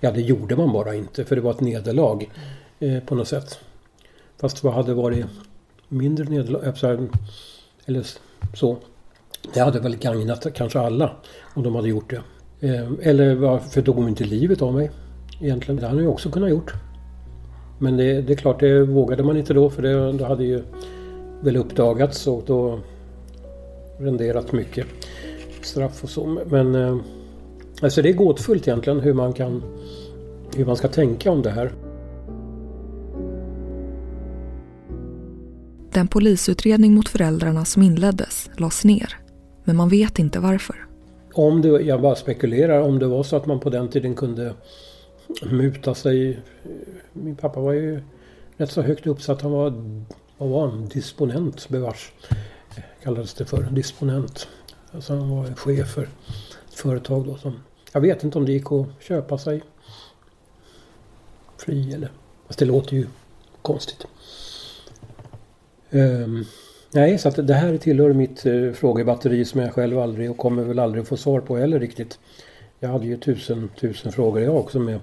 Ja, 0.00 0.10
det 0.10 0.20
gjorde 0.20 0.56
man 0.56 0.72
bara 0.72 0.94
inte 0.94 1.24
för 1.24 1.36
det 1.36 1.42
var 1.42 1.50
ett 1.50 1.60
nederlag 1.60 2.30
eh, 2.80 3.00
på 3.00 3.14
något 3.14 3.28
sätt. 3.28 3.58
Fast 4.40 4.64
vad 4.64 4.74
hade 4.74 4.94
varit 4.94 5.26
mindre 5.94 6.24
nederlag? 6.24 6.64
Eh, 6.64 7.00
eller 7.86 8.06
så. 8.54 8.76
Det 9.54 9.60
hade 9.60 9.80
väl 9.80 9.96
gagnat 9.96 10.46
kanske 10.54 10.80
alla 10.80 11.10
om 11.54 11.62
de 11.62 11.74
hade 11.74 11.88
gjort 11.88 12.10
det. 12.10 12.22
Eh, 12.68 12.90
eller 13.02 13.34
varför 13.34 13.82
tog 13.82 13.96
de 13.96 14.08
inte 14.08 14.24
livet 14.24 14.62
av 14.62 14.74
mig? 14.74 14.90
Egentligen. 15.40 15.80
Det 15.80 15.86
hade 15.86 15.98
de 15.98 16.02
ju 16.02 16.08
också 16.08 16.30
kunnat 16.30 16.50
gjort. 16.50 16.72
Men 17.78 17.96
det, 17.96 18.22
det, 18.22 18.32
är 18.32 18.36
klart, 18.36 18.60
det 18.60 18.84
vågade 18.84 19.22
man 19.22 19.36
inte 19.36 19.54
då 19.54 19.70
för 19.70 19.82
det, 19.82 20.12
det 20.12 20.24
hade 20.24 20.44
ju 20.44 20.62
väl 21.40 21.56
uppdagats 21.56 22.26
och 22.26 22.42
då 22.46 22.80
renderat 23.98 24.52
mycket 24.52 24.86
straff 25.62 26.04
och 26.04 26.10
så. 26.10 26.38
Men 26.46 26.74
eh, 26.74 26.96
alltså 27.82 28.02
det 28.02 28.08
är 28.08 28.12
gåtfullt 28.12 28.68
egentligen 28.68 29.00
hur 29.00 29.14
man 29.14 29.32
kan 29.32 29.62
hur 30.56 30.64
man 30.64 30.76
ska 30.76 30.88
tänka 30.88 31.30
om 31.30 31.42
det 31.42 31.50
här. 31.50 31.72
Den 35.94 36.08
polisutredning 36.08 36.94
mot 36.94 37.08
föräldrarna 37.08 37.64
som 37.64 37.82
inleddes 37.82 38.50
lades 38.56 38.84
ner, 38.84 39.16
men 39.64 39.76
man 39.76 39.88
vet 39.88 40.18
inte 40.18 40.40
varför. 40.40 40.86
Om 41.34 41.62
det, 41.62 41.68
jag 41.68 42.00
bara 42.02 42.14
spekulerar, 42.14 42.80
om 42.80 42.98
det 42.98 43.06
var 43.06 43.22
så 43.22 43.36
att 43.36 43.46
man 43.46 43.60
på 43.60 43.70
den 43.70 43.88
tiden 43.88 44.14
kunde 44.14 44.54
muta 45.42 45.94
sig. 45.94 46.40
Min 47.12 47.36
pappa 47.36 47.60
var 47.60 47.72
ju 47.72 48.02
rätt 48.56 48.70
så 48.70 48.82
högt 48.82 49.06
uppsatt. 49.06 49.42
Han 49.42 49.52
var, 49.52 49.70
vad 50.38 50.48
var 50.48 50.68
han? 50.68 50.88
Disponent 50.88 51.68
bevars. 51.68 52.12
Kallades 53.02 53.34
det 53.34 53.44
för. 53.44 53.62
Disponent. 53.62 54.48
Alltså 54.92 55.14
han 55.14 55.30
var 55.30 55.54
chef 55.54 55.88
för 55.88 56.02
ett 56.02 56.74
företag 56.74 57.26
då 57.26 57.36
som... 57.36 57.52
Jag 57.92 58.00
vet 58.00 58.24
inte 58.24 58.38
om 58.38 58.46
det 58.46 58.52
gick 58.52 58.72
att 58.72 58.86
köpa 59.00 59.38
sig 59.38 59.62
fri 61.56 61.92
eller... 61.94 62.10
Fast 62.46 62.58
det 62.58 62.64
låter 62.64 62.96
ju 62.96 63.06
konstigt. 63.62 64.06
Um, 65.94 66.44
nej, 66.94 67.18
så 67.18 67.28
att 67.28 67.46
det 67.46 67.54
här 67.54 67.76
tillhör 67.76 68.12
mitt 68.12 68.46
uh, 68.46 68.72
frågebatteri 68.72 69.44
som 69.44 69.60
jag 69.60 69.72
själv 69.72 69.98
aldrig 69.98 70.30
och 70.30 70.36
kommer 70.36 70.62
väl 70.62 70.78
aldrig 70.78 71.06
få 71.06 71.16
svar 71.16 71.40
på 71.40 71.56
heller 71.56 71.80
riktigt. 71.80 72.18
Jag 72.80 72.88
hade 72.88 73.06
ju 73.06 73.16
tusen, 73.16 73.70
tusen 73.80 74.12
frågor 74.12 74.42
jag 74.42 74.56
också 74.56 74.78
med. 74.78 75.00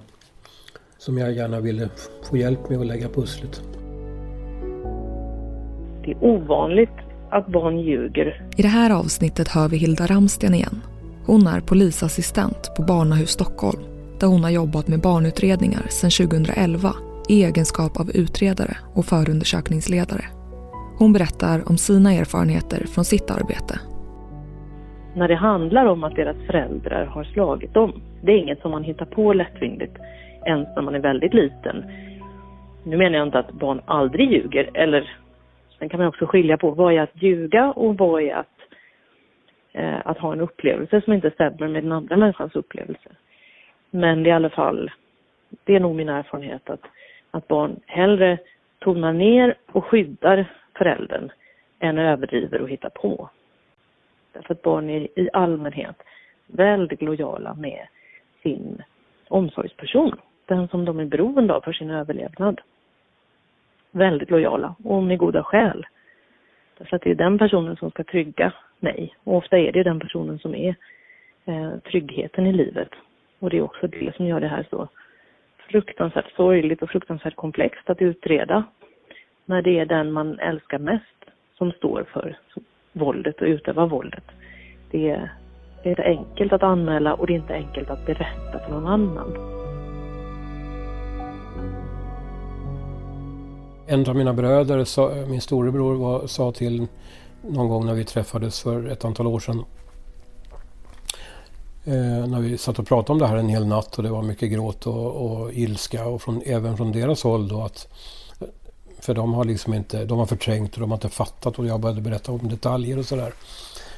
Som 0.98 1.18
jag 1.18 1.32
gärna 1.32 1.60
ville 1.60 1.90
få 2.24 2.38
hjälp 2.38 2.70
med 2.70 2.80
att 2.80 2.86
lägga 2.86 3.10
pusslet. 3.10 3.62
Det 6.06 6.12
är 6.12 6.24
ovanligt 6.24 6.90
att 7.32 7.48
barn 7.48 7.80
ljuger. 7.80 8.50
I 8.58 8.62
det 8.62 8.68
här 8.68 8.90
avsnittet 8.90 9.48
hör 9.48 9.70
vi 9.70 9.78
Hilda 9.78 10.06
Ramsten 10.06 10.54
igen. 10.54 10.82
Hon 11.26 11.48
är 11.48 11.62
polisassistent 11.62 12.72
på 12.76 12.84
Barnahus 12.84 13.30
Stockholm 13.30 13.82
där 14.20 14.28
hon 14.28 14.44
har 14.44 14.52
jobbat 14.52 14.88
med 14.88 15.02
barnutredningar 15.02 15.86
sedan 15.90 16.28
2011 16.30 16.94
i 17.30 17.44
egenskap 17.44 18.00
av 18.00 18.12
utredare 18.12 18.78
och 18.94 19.06
förundersökningsledare. 19.06 20.41
Hon 21.02 21.14
berättar 21.14 21.70
om 21.70 21.78
sina 21.78 22.14
erfarenheter 22.14 22.86
från 22.94 23.06
sitt 23.06 23.32
arbete. 23.32 23.76
När 25.16 25.28
det 25.28 25.36
handlar 25.36 25.86
om 25.86 26.04
att 26.04 26.16
deras 26.16 26.38
föräldrar 26.48 27.06
har 27.06 27.24
slagit 27.24 27.74
dem, 27.74 28.02
det 28.24 28.32
är 28.32 28.38
inget 28.38 28.62
som 28.62 28.72
man 28.72 28.84
hittar 28.84 29.06
på 29.06 29.34
lättvindigt 29.34 29.98
ens 30.46 30.68
när 30.76 30.82
man 30.82 30.96
är 30.96 31.00
väldigt 31.00 31.34
liten. 31.34 31.86
Nu 32.84 32.98
menar 32.98 33.18
jag 33.18 33.28
inte 33.28 33.40
att 33.40 33.52
barn 33.52 33.82
aldrig 33.86 34.32
ljuger, 34.32 34.70
eller 34.74 35.18
sen 35.80 35.90
kan 35.90 36.00
man 36.00 36.08
också 36.08 36.26
skilja 36.26 36.58
på 36.58 36.72
vad 36.72 36.94
är 36.94 37.02
att 37.02 37.22
ljuga 37.24 37.72
och 37.72 37.98
vad 37.98 38.22
är 38.22 38.36
att, 38.36 38.58
eh, 39.74 40.00
att 40.06 40.18
ha 40.18 40.34
en 40.34 40.42
upplevelse 40.42 41.02
som 41.02 41.14
inte 41.14 41.32
stämmer 41.32 41.68
med 41.68 41.84
den 41.84 41.92
andra 41.92 42.18
människans 42.18 42.56
upplevelse. 42.56 43.10
Men 43.92 44.24
det 44.24 44.30
är 44.30 44.32
i 44.32 44.36
alla 44.36 44.50
fall 44.50 44.92
Det 45.64 45.76
är 45.76 45.80
nog 45.80 45.96
min 45.96 46.10
erfarenhet 46.10 46.70
att, 46.70 46.86
att 47.32 47.48
barn 47.48 47.80
hellre 47.86 48.38
tonar 48.80 49.14
ner 49.14 49.56
och 49.72 49.86
skyddar 49.86 50.61
föräldern 50.82 51.32
än 51.80 51.98
överdriver 51.98 52.62
och 52.62 52.70
hittar 52.70 52.90
på. 52.90 53.30
Därför 54.34 54.54
att 54.54 54.62
barn 54.62 54.90
är 54.90 55.20
i 55.20 55.30
allmänhet 55.34 55.96
väldigt 56.48 57.02
lojala 57.02 57.54
med 57.54 57.88
sin 58.44 58.84
omsorgsperson, 59.28 60.16
den 60.46 60.68
som 60.68 60.86
de 60.86 61.00
är 61.00 61.06
beroende 61.06 61.54
av 61.54 61.62
för 61.62 61.74
sin 61.74 61.90
överlevnad. 61.90 62.62
Väldigt 63.92 64.30
lojala 64.30 64.76
och 64.84 65.04
med 65.04 65.18
goda 65.18 65.44
skäl. 65.44 65.86
Därför 66.78 66.96
att 66.96 67.02
det 67.02 67.12
är 67.12 67.16
den 67.16 67.38
personen 67.38 67.76
som 67.76 67.92
ska 67.92 68.04
trygga 68.04 68.54
mig 68.80 69.16
och 69.24 69.36
ofta 69.36 69.58
är 69.58 69.72
det 69.72 69.84
den 69.84 70.00
personen 70.00 70.40
som 70.40 70.56
är 70.56 70.76
eh, 71.46 71.78
tryggheten 71.92 72.48
i 72.48 72.54
livet. 72.54 72.90
Och 73.40 73.50
det 73.50 73.58
är 73.58 73.62
också 73.62 73.88
det 73.88 74.16
som 74.16 74.26
gör 74.26 74.40
det 74.40 74.48
här 74.48 74.68
så 74.70 74.88
fruktansvärt 75.58 76.32
sorgligt 76.36 76.82
och 76.82 76.90
fruktansvärt 76.90 77.36
komplext 77.36 77.90
att 77.90 78.02
utreda 78.02 78.64
när 79.46 79.62
det 79.62 79.80
är 79.80 79.86
den 79.86 80.12
man 80.12 80.40
älskar 80.40 80.80
mest 80.80 81.06
som 81.58 81.72
står 81.72 82.06
för 82.14 82.38
våldet 82.94 83.42
och 83.42 83.48
utövar 83.48 83.88
våldet. 83.88 84.24
Det 84.92 85.10
är, 85.10 85.34
det 85.84 85.90
är 85.90 85.92
inte 85.92 86.04
enkelt 86.04 86.54
att 86.54 86.64
anmäla 86.64 87.14
och 87.14 87.28
det 87.28 87.34
är 87.34 87.38
inte 87.38 87.54
enkelt 87.54 87.90
att 87.90 88.06
berätta 88.06 88.60
för 88.60 88.72
någon 88.72 88.88
annan. 88.88 89.62
En 93.88 94.10
av 94.10 94.16
mina 94.16 94.34
bröder, 94.34 95.28
min 95.30 95.42
storebror, 95.42 95.96
var, 95.96 96.28
sa 96.28 96.52
till 96.52 96.88
någon 97.42 97.70
gång 97.70 97.86
när 97.86 97.94
vi 97.94 98.04
träffades 98.04 98.64
för 98.64 98.88
ett 98.88 99.06
antal 99.06 99.28
år 99.28 99.40
sedan. 99.40 99.64
Eh, 101.86 102.28
när 102.28 102.42
vi 102.42 102.58
satt 102.58 102.80
och 102.80 102.88
pratade 102.88 103.12
om 103.14 103.20
det 103.20 103.28
här 103.28 103.38
en 103.38 103.50
hel 103.50 103.68
natt 103.68 103.98
och 103.98 104.04
det 104.04 104.10
var 104.10 104.22
mycket 104.22 104.52
gråt 104.52 104.88
och, 104.88 105.32
och 105.32 105.54
ilska 105.54 106.08
och 106.08 106.22
från, 106.22 106.42
även 106.46 106.78
från 106.78 106.92
deras 106.92 107.24
håll 107.24 107.48
då 107.48 107.62
att 107.62 107.88
för 109.02 109.14
de 109.14 109.34
har 109.34 109.46
liksom 109.46 109.74
inte, 109.74 110.06
de 110.06 110.20
har 110.20 110.26
förträngt 110.26 110.74
och 110.74 110.80
de 110.80 110.92
har 110.92 110.98
inte 110.98 111.10
fattat 111.10 111.60
och 111.60 111.66
jag 111.66 111.80
började 111.80 112.02
berätta 112.02 112.32
om 112.32 112.50
detaljer 112.50 112.98
och 112.98 113.06
sådär. 113.06 113.34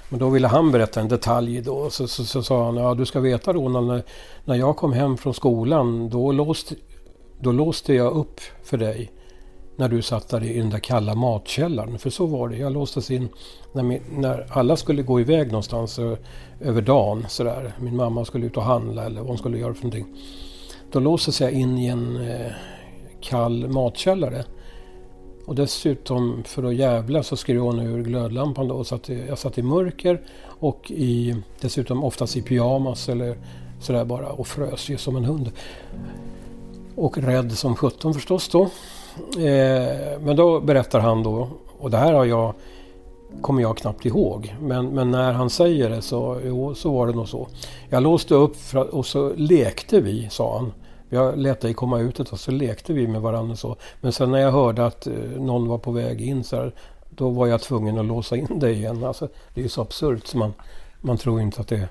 Men 0.09 0.19
då 0.19 0.29
ville 0.29 0.47
han 0.47 0.71
berätta 0.71 1.01
en 1.01 1.07
detalj 1.07 1.61
då. 1.61 1.89
Så, 1.89 2.07
så, 2.07 2.25
så 2.25 2.43
sa 2.43 2.65
han, 2.65 2.77
ja 2.77 2.93
du 2.93 3.05
ska 3.05 3.19
veta 3.19 3.53
Ronald, 3.53 3.87
när, 3.87 4.03
när 4.45 4.55
jag 4.55 4.77
kom 4.77 4.93
hem 4.93 5.17
från 5.17 5.33
skolan 5.33 6.09
då 6.09 6.31
låste, 6.31 6.75
då 7.39 7.51
låste 7.51 7.93
jag 7.93 8.13
upp 8.13 8.39
för 8.63 8.77
dig 8.77 9.11
när 9.75 9.89
du 9.89 10.01
satt 10.01 10.29
där 10.29 10.43
i 10.43 10.57
den 10.57 10.69
där 10.69 10.79
kalla 10.79 11.15
matkällaren. 11.15 11.99
För 11.99 12.09
så 12.09 12.25
var 12.25 12.49
det. 12.49 12.57
Jag 12.57 12.73
låstes 12.73 13.11
in 13.11 13.29
när, 13.73 13.83
min, 13.83 14.01
när 14.11 14.47
alla 14.49 14.75
skulle 14.75 15.01
gå 15.01 15.19
iväg 15.19 15.47
någonstans 15.47 15.99
över 16.61 16.81
dagen. 16.81 17.25
Sådär. 17.29 17.73
Min 17.79 17.95
mamma 17.95 18.25
skulle 18.25 18.45
ut 18.45 18.57
och 18.57 18.63
handla 18.63 19.05
eller 19.05 19.19
vad 19.19 19.29
hon 19.29 19.37
skulle 19.37 19.57
göra 19.57 19.73
för 19.73 19.83
någonting. 19.83 20.15
Då 20.91 20.99
låstes 20.99 21.41
jag 21.41 21.51
in 21.51 21.77
i 21.77 21.87
en 21.87 22.29
eh, 22.29 22.51
kall 23.21 23.67
matkällare. 23.67 24.43
Och 25.45 25.55
dessutom 25.55 26.43
för 26.45 26.63
att 26.63 26.75
jävla 26.75 27.23
så 27.23 27.37
skrev 27.37 27.59
hon 27.59 27.79
ur 27.79 28.03
glödlampan 28.03 28.67
då. 28.67 28.83
Så 28.83 28.95
att 28.95 29.09
jag 29.09 29.37
satt 29.37 29.57
i 29.57 29.61
mörker 29.61 30.21
och 30.45 30.91
i, 30.91 31.35
dessutom 31.61 32.03
oftast 32.03 32.37
i 32.37 32.41
pyjamas 32.41 33.09
eller 33.09 33.37
sådär 33.81 34.05
bara 34.05 34.27
och 34.27 34.47
frös 34.47 34.89
ju 34.89 34.97
som 34.97 35.15
en 35.15 35.25
hund. 35.25 35.51
Och 36.95 37.17
rädd 37.17 37.51
som 37.51 37.75
sjutton 37.75 38.13
förstås 38.13 38.47
då. 38.47 38.61
Eh, 39.37 40.19
men 40.21 40.35
då 40.35 40.59
berättar 40.59 40.99
han 40.99 41.23
då, 41.23 41.47
och 41.79 41.91
det 41.91 41.97
här 41.97 42.13
har 42.13 42.25
jag, 42.25 42.53
kommer 43.41 43.61
jag 43.61 43.77
knappt 43.77 44.05
ihåg. 44.05 44.55
Men, 44.61 44.87
men 44.87 45.11
när 45.11 45.33
han 45.33 45.49
säger 45.49 45.89
det 45.89 46.01
så, 46.01 46.39
jo, 46.45 46.75
så 46.75 46.93
var 46.93 47.07
det 47.07 47.13
nog 47.13 47.27
så. 47.27 47.47
Jag 47.89 48.03
låste 48.03 48.35
upp 48.35 48.55
för, 48.55 48.95
och 48.95 49.05
så 49.05 49.33
lekte 49.35 50.01
vi, 50.01 50.27
sa 50.29 50.57
han. 50.57 50.71
Jag 51.13 51.37
lät 51.37 51.61
dig 51.61 51.73
komma 51.73 51.99
ut 51.99 52.19
och 52.19 52.39
så 52.39 52.51
lekte 52.51 52.93
vi 52.93 53.07
med 53.07 53.21
varandra 53.21 53.55
så. 53.55 53.75
Men 54.01 54.11
sen 54.11 54.31
när 54.31 54.39
jag 54.39 54.51
hörde 54.51 54.85
att 54.85 55.07
eh, 55.07 55.13
någon 55.37 55.67
var 55.67 55.77
på 55.77 55.91
väg 55.91 56.21
in 56.21 56.43
så 56.43 56.55
här, 56.55 56.73
då 57.09 57.29
var 57.29 57.47
jag 57.47 57.61
tvungen 57.61 57.97
att 57.97 58.05
låsa 58.05 58.35
in 58.35 58.59
dig 58.59 58.73
igen. 58.73 59.03
Alltså, 59.03 59.27
det 59.53 59.61
är 59.61 59.63
ju 59.63 59.69
så 59.69 59.81
absurt 59.81 60.27
så 60.27 60.37
man, 60.37 60.53
man 61.01 61.17
tror 61.17 61.41
inte 61.41 61.61
att 61.61 61.67
det 61.67 61.75
är 61.75 61.87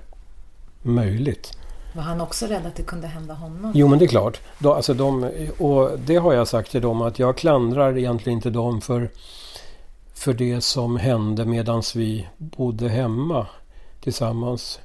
möjligt. 0.81 1.57
Var 1.95 2.03
han 2.03 2.21
också 2.21 2.45
rädd 2.45 2.65
att 2.65 2.75
det 2.75 2.83
kunde 2.83 3.07
hända 3.07 3.33
honom? 3.33 3.71
Jo, 3.75 3.87
men 3.87 3.99
det 3.99 4.05
är 4.05 4.07
klart. 4.07 4.41
Då, 4.59 4.73
alltså 4.73 4.93
de, 4.93 5.29
och 5.57 5.99
det 5.99 6.15
har 6.15 6.33
jag 6.33 6.47
sagt 6.47 6.71
till 6.71 6.81
dem 6.81 7.01
att 7.01 7.19
jag 7.19 7.37
klandrar 7.37 7.97
egentligen 7.97 8.37
inte 8.37 8.49
dem 8.49 8.81
för, 8.81 9.09
för 10.13 10.33
det 10.33 10.61
som 10.61 10.97
hände 10.97 11.45
medan 11.45 11.83
vi 11.95 12.27
bodde 12.37 12.89
hemma 12.89 13.47
tillsammans. 14.03 14.79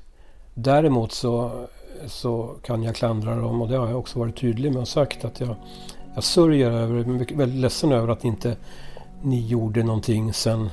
Däremot 0.54 1.12
så, 1.12 1.66
så 2.06 2.54
kan 2.62 2.82
jag 2.82 2.94
klandra 2.94 3.36
dem 3.36 3.62
och 3.62 3.68
det 3.68 3.76
har 3.76 3.88
jag 3.88 3.98
också 3.98 4.18
varit 4.18 4.36
tydlig 4.36 4.72
med 4.72 4.80
och 4.80 4.88
sagt 4.88 5.24
att 5.24 5.40
jag, 5.40 5.54
jag 6.14 6.24
sörjer 6.24 6.70
över, 6.70 6.94
är 6.94 7.36
väldigt 7.36 7.60
ledsen 7.60 7.92
över 7.92 8.08
att 8.08 8.24
inte 8.24 8.56
ni 9.22 9.46
gjorde 9.46 9.82
någonting 9.82 10.32
sen, 10.32 10.70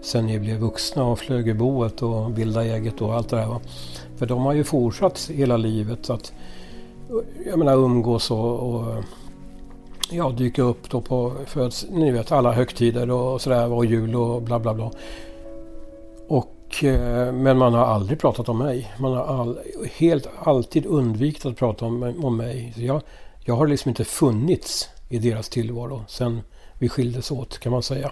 sen 0.00 0.26
ni 0.26 0.38
blev 0.38 0.58
vuxna 0.58 1.04
och 1.04 1.18
flög 1.18 1.48
i 1.48 1.54
boet 1.54 2.02
och 2.02 2.30
bildade 2.30 2.66
eget 2.66 3.00
och 3.00 3.14
allt 3.14 3.28
det 3.28 3.36
där. 3.36 3.56
För 4.16 4.26
de 4.26 4.44
har 4.44 4.52
ju 4.52 4.64
fortsatt 4.64 5.30
hela 5.34 5.56
livet 5.56 6.10
att 6.10 6.32
jag 7.46 7.58
menar 7.58 7.74
umgås 7.74 8.30
och, 8.30 8.74
och 8.74 9.04
ja, 10.10 10.30
dyka 10.30 10.62
upp 10.62 10.90
då 10.90 11.00
på 11.00 11.32
föds, 11.46 11.86
ni 11.90 12.10
vet 12.10 12.32
alla 12.32 12.52
högtider 12.52 13.10
och 13.10 13.40
sådär 13.40 13.72
och 13.72 13.84
jul 13.84 14.14
och 14.16 14.42
bla 14.42 14.58
bla 14.58 14.74
bla. 14.74 14.90
Och, 16.78 16.84
eh, 16.84 17.32
men 17.32 17.58
man 17.58 17.74
har 17.74 17.84
aldrig 17.84 18.18
pratat 18.20 18.48
om 18.48 18.58
mig. 18.58 18.92
Man 18.98 19.12
har 19.12 19.24
all, 19.24 19.58
helt 19.96 20.26
alltid 20.42 20.86
undvikit 20.86 21.46
att 21.46 21.56
prata 21.56 21.84
om, 21.84 22.14
om 22.24 22.36
mig. 22.36 22.72
Så 22.74 22.82
jag, 22.82 23.02
jag 23.40 23.56
har 23.56 23.66
liksom 23.66 23.88
inte 23.88 24.04
funnits 24.04 24.88
i 25.08 25.18
deras 25.18 25.48
tillvaro 25.48 26.04
sen 26.08 26.40
vi 26.78 26.88
skildes 26.88 27.30
åt 27.30 27.58
kan 27.58 27.72
man 27.72 27.82
säga. 27.82 28.10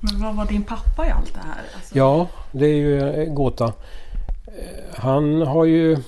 Men 0.00 0.22
vad 0.22 0.36
var 0.36 0.46
din 0.46 0.62
pappa 0.62 1.06
i 1.06 1.10
allt 1.10 1.34
det 1.34 1.40
här? 1.40 1.62
Alltså... 1.76 1.98
Ja, 1.98 2.26
det 2.52 2.66
är 2.66 2.74
ju 2.74 3.00
en 3.00 3.34
gåta. 3.34 3.72
Han 4.94 5.42
har 5.42 5.64
ju... 5.64 5.98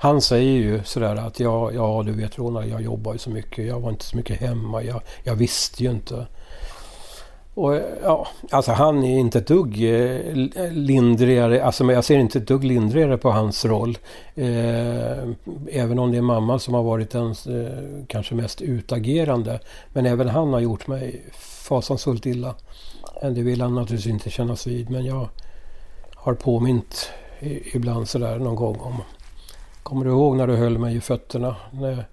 Han 0.00 0.20
säger 0.20 0.52
ju 0.52 0.84
sådär 0.84 1.16
att 1.16 1.40
ja, 1.40 1.72
ja 1.72 2.02
du 2.06 2.12
vet 2.12 2.38
Ronald, 2.38 2.72
jag 2.72 2.82
jobbar 2.82 3.12
ju 3.12 3.18
så 3.18 3.30
mycket. 3.30 3.66
Jag 3.66 3.80
var 3.80 3.90
inte 3.90 4.04
så 4.04 4.16
mycket 4.16 4.40
hemma. 4.40 4.82
Jag, 4.82 5.00
jag 5.22 5.34
visste 5.34 5.82
ju 5.82 5.90
inte. 5.90 6.26
Och 7.58 7.80
ja, 8.02 8.26
alltså 8.50 8.72
han 8.72 9.04
är 9.04 9.18
inte 9.18 9.38
ett 9.38 9.46
dugg 9.46 9.84
eh, 9.84 10.72
lindrigare. 10.72 11.64
Alltså 11.64 11.92
jag 11.92 12.04
ser 12.04 12.18
inte 12.18 12.38
ett 12.38 12.46
dugg 12.46 12.64
lindrigare 12.64 13.18
på 13.18 13.30
hans 13.30 13.64
roll. 13.64 13.98
Eh, 14.34 15.18
även 15.72 15.98
om 15.98 16.12
det 16.12 16.18
är 16.18 16.22
mamma 16.22 16.58
som 16.58 16.74
har 16.74 16.82
varit 16.82 17.10
den 17.10 17.30
eh, 17.30 18.04
kanske 18.06 18.34
mest 18.34 18.62
utagerande. 18.62 19.60
Men 19.92 20.06
även 20.06 20.28
han 20.28 20.52
har 20.52 20.60
gjort 20.60 20.86
mig 20.86 21.22
fasansfullt 21.68 22.26
illa. 22.26 22.54
Det 23.22 23.42
vill 23.42 23.60
han 23.60 23.74
naturligtvis 23.74 24.12
inte 24.12 24.30
kännas 24.30 24.66
vid. 24.66 24.90
Men 24.90 25.04
jag 25.04 25.28
har 26.14 26.34
påmint 26.34 27.10
ibland 27.74 28.08
sådär 28.08 28.38
någon 28.38 28.56
gång 28.56 28.80
om. 28.80 29.02
Kommer 29.82 30.04
du 30.04 30.10
ihåg 30.10 30.36
när 30.36 30.46
du 30.46 30.56
höll 30.56 30.78
mig 30.78 30.96
i 30.96 31.00
fötterna? 31.00 31.56
När, 31.70 32.04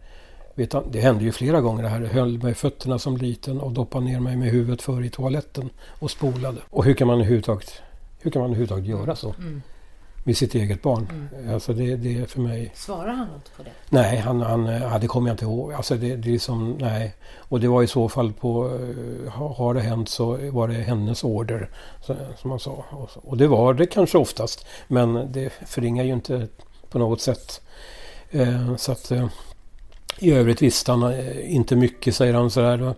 vet, 0.55 0.75
det 0.91 0.99
hände 0.99 1.23
ju 1.23 1.31
flera 1.31 1.61
gånger 1.61 1.83
det 1.83 1.89
här. 1.89 2.01
Jag 2.01 2.09
höll 2.09 2.37
mig 2.37 2.51
i 2.51 2.55
fötterna 2.55 2.99
som 2.99 3.17
liten 3.17 3.59
och 3.59 3.71
doppade 3.71 4.05
ner 4.05 4.19
mig 4.19 4.35
med 4.35 4.49
huvudet 4.51 4.81
för 4.81 5.03
i 5.03 5.09
toaletten 5.09 5.69
och 5.99 6.11
spolade. 6.11 6.57
Och 6.69 6.85
hur 6.85 6.93
kan 6.93 7.07
man 7.07 7.15
överhuvudtaget, 7.15 7.81
hur 8.19 8.31
kan 8.31 8.39
man 8.41 8.49
överhuvudtaget 8.49 8.85
göra 8.85 9.15
så? 9.15 9.35
Mm. 9.37 9.61
Med 10.23 10.37
sitt 10.37 10.55
eget 10.55 10.81
barn. 10.81 11.29
Mm. 11.33 11.53
Alltså 11.53 11.73
det, 11.73 11.95
det 11.95 12.17
är 12.17 12.25
för 12.25 12.39
mig... 12.39 12.71
Svarar 12.75 13.13
han 13.13 13.27
något 13.27 13.57
på 13.57 13.63
det? 13.63 13.69
Nej, 13.89 14.17
han, 14.17 14.41
han, 14.41 14.65
ja, 14.65 14.97
det 14.99 15.07
kommer 15.07 15.29
jag 15.29 15.33
inte 15.33 15.45
ihåg. 15.45 15.73
Alltså 15.73 15.95
det, 15.95 16.15
det 16.15 16.35
är 16.35 16.39
som, 16.39 16.77
nej. 16.79 17.15
Och 17.37 17.59
det 17.59 17.67
var 17.67 17.83
i 17.83 17.87
så 17.87 18.09
fall 18.09 18.33
på, 18.33 18.65
eh, 18.65 19.31
har 19.31 19.73
det 19.73 19.81
hänt 19.81 20.09
så 20.09 20.51
var 20.51 20.67
det 20.67 20.73
hennes 20.73 21.23
order. 21.23 21.69
som 22.37 22.49
man 22.49 22.59
sa. 22.59 22.85
Och, 22.89 23.09
och, 23.15 23.37
det 23.37 23.47
var 23.47 23.73
det 23.73 23.85
kanske 23.85 24.17
oftast. 24.17 24.67
Men 24.87 25.31
det 25.31 25.49
förringar 25.49 26.03
ju 26.03 26.13
inte 26.13 26.47
på 26.89 26.99
något 26.99 27.21
sätt. 27.21 27.61
Eh, 28.31 28.75
så 28.75 28.91
att 28.91 29.11
eh, 29.11 29.27
i 30.25 30.31
övrigt 30.31 30.61
visste 30.61 30.91
han 30.91 31.03
eh, 31.03 31.55
inte 31.55 31.75
mycket, 31.75 32.15
säger 32.15 32.33
han 32.33 32.49
sådär. 32.49 32.93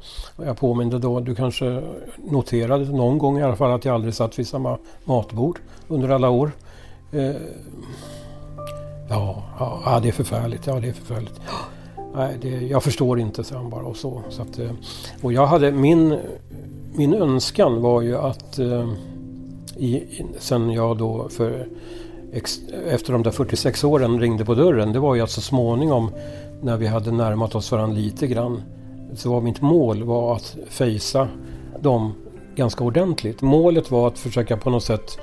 Jag 0.45 0.57
påminde 0.57 0.99
då, 0.99 1.19
du 1.19 1.35
kanske 1.35 1.83
noterade 2.17 2.85
någon 2.85 3.17
gång 3.17 3.39
i 3.39 3.43
alla 3.43 3.55
fall 3.55 3.71
att 3.71 3.85
jag 3.85 3.95
aldrig 3.95 4.13
satt 4.13 4.39
vid 4.39 4.47
samma 4.47 4.77
matbord 5.05 5.59
under 5.87 6.09
alla 6.09 6.29
år. 6.29 6.51
Eh, 7.11 7.35
ja, 9.09 9.43
ja, 9.85 9.99
det 10.03 10.07
är 10.07 10.11
förfärligt. 10.11 10.67
Ja, 10.67 10.79
det 10.79 10.87
är 10.87 10.93
förfärligt. 10.93 11.41
Nej, 12.15 12.37
det, 12.41 12.49
jag 12.49 12.83
förstår 12.83 13.19
inte, 13.19 13.43
sa 13.43 13.55
han 13.55 13.69
bara. 13.69 13.85
Och, 13.85 13.97
så, 13.97 14.21
så 14.29 14.41
att, 14.41 14.59
eh, 14.59 14.71
och 15.21 15.33
jag 15.33 15.47
hade 15.47 15.71
min, 15.71 16.19
min 16.95 17.13
önskan 17.13 17.81
var 17.81 18.01
ju 18.01 18.17
att 18.17 18.59
eh, 18.59 18.89
i, 19.77 20.03
sen 20.39 20.69
jag 20.69 20.97
då 20.97 21.29
för 21.29 21.67
efter 22.87 23.13
de 23.13 23.23
där 23.23 23.31
46 23.31 23.83
åren 23.83 24.19
ringde 24.19 24.45
på 24.45 24.55
dörren. 24.55 24.93
Det 24.93 24.99
var 24.99 25.15
ju 25.15 25.21
att 25.21 25.31
så 25.31 25.41
småningom 25.41 26.11
när 26.61 26.77
vi 26.77 26.87
hade 26.87 27.11
närmat 27.11 27.55
oss 27.55 27.71
varandra 27.71 27.97
lite 27.97 28.27
grann 28.27 28.61
så 29.13 29.31
var 29.31 29.41
mitt 29.41 29.61
mål 29.61 30.03
var 30.03 30.35
att 30.35 30.57
fejsa 30.67 31.27
dem 31.79 32.13
ganska 32.55 32.83
ordentligt. 32.83 33.41
Målet 33.41 33.91
var 33.91 34.07
att 34.07 34.19
försöka 34.19 34.57
på 34.57 34.69
något 34.69 34.83
sätt 34.83 35.19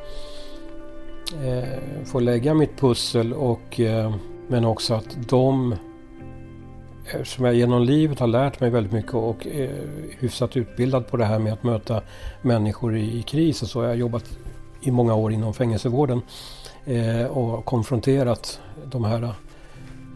eh, 1.45 2.05
få 2.05 2.21
lägga 2.21 2.55
mitt 2.55 2.81
pussel 2.81 3.33
och 3.33 3.81
eh, 3.81 4.15
men 4.49 4.65
också 4.65 4.95
att 4.95 5.17
de 5.29 5.73
eh, 5.73 5.79
eftersom 7.07 7.45
jag 7.45 7.55
genom 7.55 7.83
livet 7.83 8.21
har 8.21 8.27
lärt 8.27 8.61
mig 8.61 8.71
väldigt 8.71 8.93
mycket 8.93 9.15
och 9.15 9.47
är 9.47 9.71
hyfsat 10.19 10.57
utbildad 10.57 11.07
på 11.07 11.17
det 11.17 11.25
här 11.25 11.39
med 11.39 11.53
att 11.53 11.63
möta 11.63 12.03
människor 12.43 12.97
i, 12.97 13.19
i 13.19 13.23
kris 13.23 13.63
och 13.63 13.69
så. 13.69 13.83
Jag 13.83 13.89
har 13.89 13.95
jobbat 13.95 14.39
i 14.81 14.91
många 14.91 15.15
år 15.15 15.33
inom 15.33 15.55
fängelsevården 15.55 16.23
eh, 16.85 17.25
och 17.25 17.65
konfronterat 17.65 18.61
de 18.85 19.05
här 19.05 19.35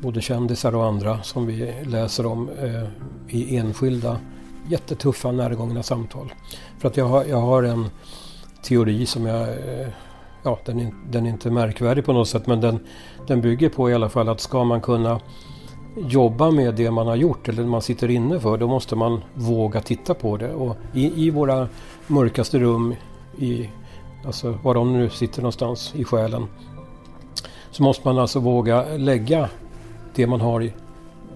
både 0.00 0.20
kändisar 0.20 0.74
och 0.74 0.84
andra 0.84 1.22
som 1.22 1.46
vi 1.46 1.74
läser 1.84 2.26
om 2.26 2.48
eh, 2.48 2.88
i 3.28 3.56
enskilda 3.56 4.18
jättetuffa 4.68 5.32
närgångna 5.32 5.82
samtal. 5.82 6.32
För 6.78 6.88
att 6.88 6.96
jag 6.96 7.04
har, 7.04 7.24
jag 7.24 7.40
har 7.40 7.62
en 7.62 7.90
teori 8.62 9.06
som 9.06 9.26
jag 9.26 9.48
eh, 9.48 9.88
ja, 10.42 10.58
den 10.64 10.80
är, 10.80 10.92
den 11.10 11.26
är 11.26 11.30
inte 11.30 11.50
märkvärdig 11.50 12.04
på 12.04 12.12
något 12.12 12.28
sätt 12.28 12.46
men 12.46 12.60
den, 12.60 12.78
den 13.26 13.40
bygger 13.40 13.68
på 13.68 13.90
i 13.90 13.94
alla 13.94 14.08
fall 14.08 14.28
att 14.28 14.40
ska 14.40 14.64
man 14.64 14.80
kunna 14.80 15.20
jobba 15.96 16.50
med 16.50 16.74
det 16.74 16.90
man 16.90 17.06
har 17.06 17.16
gjort 17.16 17.48
eller 17.48 17.64
man 17.64 17.82
sitter 17.82 18.10
inne 18.10 18.40
för, 18.40 18.56
då 18.56 18.68
måste 18.68 18.96
man 18.96 19.20
våga 19.34 19.80
titta 19.80 20.14
på 20.14 20.36
det. 20.36 20.54
Och 20.54 20.76
i, 20.94 21.26
i 21.26 21.30
våra 21.30 21.68
mörkaste 22.06 22.58
rum, 22.58 22.94
i, 23.38 23.70
alltså 24.26 24.58
var 24.62 24.74
de 24.74 24.92
nu 24.92 25.10
sitter 25.10 25.42
någonstans 25.42 25.92
i 25.96 26.04
själen, 26.04 26.46
så 27.70 27.82
måste 27.82 28.08
man 28.08 28.18
alltså 28.18 28.40
våga 28.40 28.84
lägga 28.96 29.48
det 30.18 30.26
man 30.26 30.40
har 30.40 30.70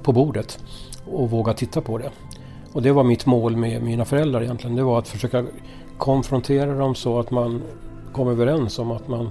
på 0.03 0.13
bordet 0.13 0.59
och 1.07 1.31
våga 1.31 1.55
titta 1.55 1.81
på 1.81 1.99
det. 1.99 2.11
Och 2.73 2.83
det 2.83 2.93
var 2.93 3.05
mitt 3.05 3.27
mål 3.27 3.57
med 3.57 3.83
mina 3.83 4.05
föräldrar 4.05 4.43
egentligen. 4.43 4.77
Det 4.77 4.83
var 4.83 4.99
att 4.99 5.09
försöka 5.09 5.45
konfrontera 5.99 6.75
dem 6.75 6.95
så 6.95 7.19
att 7.19 7.31
man 7.31 7.63
kom 8.13 8.29
överens 8.29 8.79
om 8.79 8.91
att 8.91 9.09
man 9.09 9.31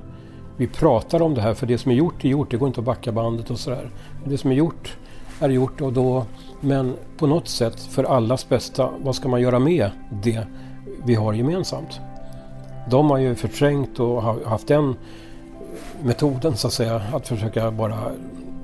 vi 0.58 0.68
pratar 0.68 1.22
om 1.22 1.34
det 1.34 1.42
här 1.42 1.54
för 1.54 1.68
det 1.68 1.78
som 1.78 1.92
är 1.92 1.96
gjort 1.96 2.26
är 2.26 2.30
gjort. 2.30 2.52
Det 2.52 2.58
går 2.58 2.68
inte 2.68 2.80
att 2.80 2.86
backa 2.86 3.12
bandet 3.12 3.50
och 3.50 3.60
sådär. 3.60 3.90
Det 4.26 4.38
som 4.38 4.52
är 4.52 4.56
gjort 4.56 4.98
är 5.40 5.50
gjort 5.50 5.82
och 5.82 5.94
då 5.94 6.26
men 6.60 6.94
på 7.18 7.28
något 7.28 7.48
sätt 7.48 7.80
för 7.80 8.04
allas 8.04 8.50
bästa, 8.50 8.90
vad 9.04 9.16
ska 9.16 9.30
man 9.30 9.42
göra 9.42 9.60
med 9.60 9.92
det 10.24 10.46
vi 11.06 11.16
har 11.16 11.34
gemensamt? 11.34 12.00
De 12.90 13.10
har 13.10 13.18
ju 13.18 13.36
förträngt 13.36 14.00
och 14.00 14.24
haft 14.24 14.68
den 14.68 14.96
metoden 16.04 16.58
så 16.58 16.68
att 16.68 16.74
säga 16.74 17.02
att 17.14 17.28
försöka 17.28 17.72
bara 17.72 17.98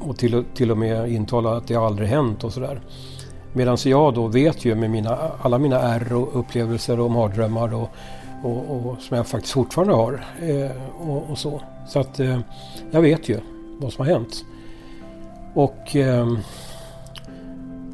och 0.07 0.17
till, 0.17 0.43
till 0.53 0.71
och 0.71 0.77
med 0.77 1.11
intala 1.11 1.57
att 1.57 1.67
det 1.67 1.75
aldrig 1.75 2.09
hänt 2.09 2.43
och 2.43 2.53
sådär. 2.53 2.81
Medan 3.53 3.77
jag 3.85 4.13
då 4.13 4.27
vet 4.27 4.65
ju 4.65 4.75
med 4.75 4.89
mina, 4.89 5.17
alla 5.41 5.57
mina 5.57 5.79
ärr 5.79 6.13
och 6.13 6.39
upplevelser 6.39 6.99
och 6.99 7.11
mardrömmar 7.11 7.73
och, 7.73 7.89
och, 8.43 8.75
och, 8.75 9.01
som 9.01 9.17
jag 9.17 9.27
faktiskt 9.27 9.53
fortfarande 9.53 9.93
har. 9.93 10.25
Eh, 10.41 11.09
och, 11.09 11.29
och, 11.29 11.37
så. 11.37 11.61
Så 11.87 11.99
att 11.99 12.19
eh, 12.19 12.39
jag 12.91 13.01
vet 13.01 13.29
ju 13.29 13.39
vad 13.79 13.93
som 13.93 14.05
har 14.05 14.13
hänt. 14.13 14.45
Och 15.53 15.95
eh, 15.95 16.37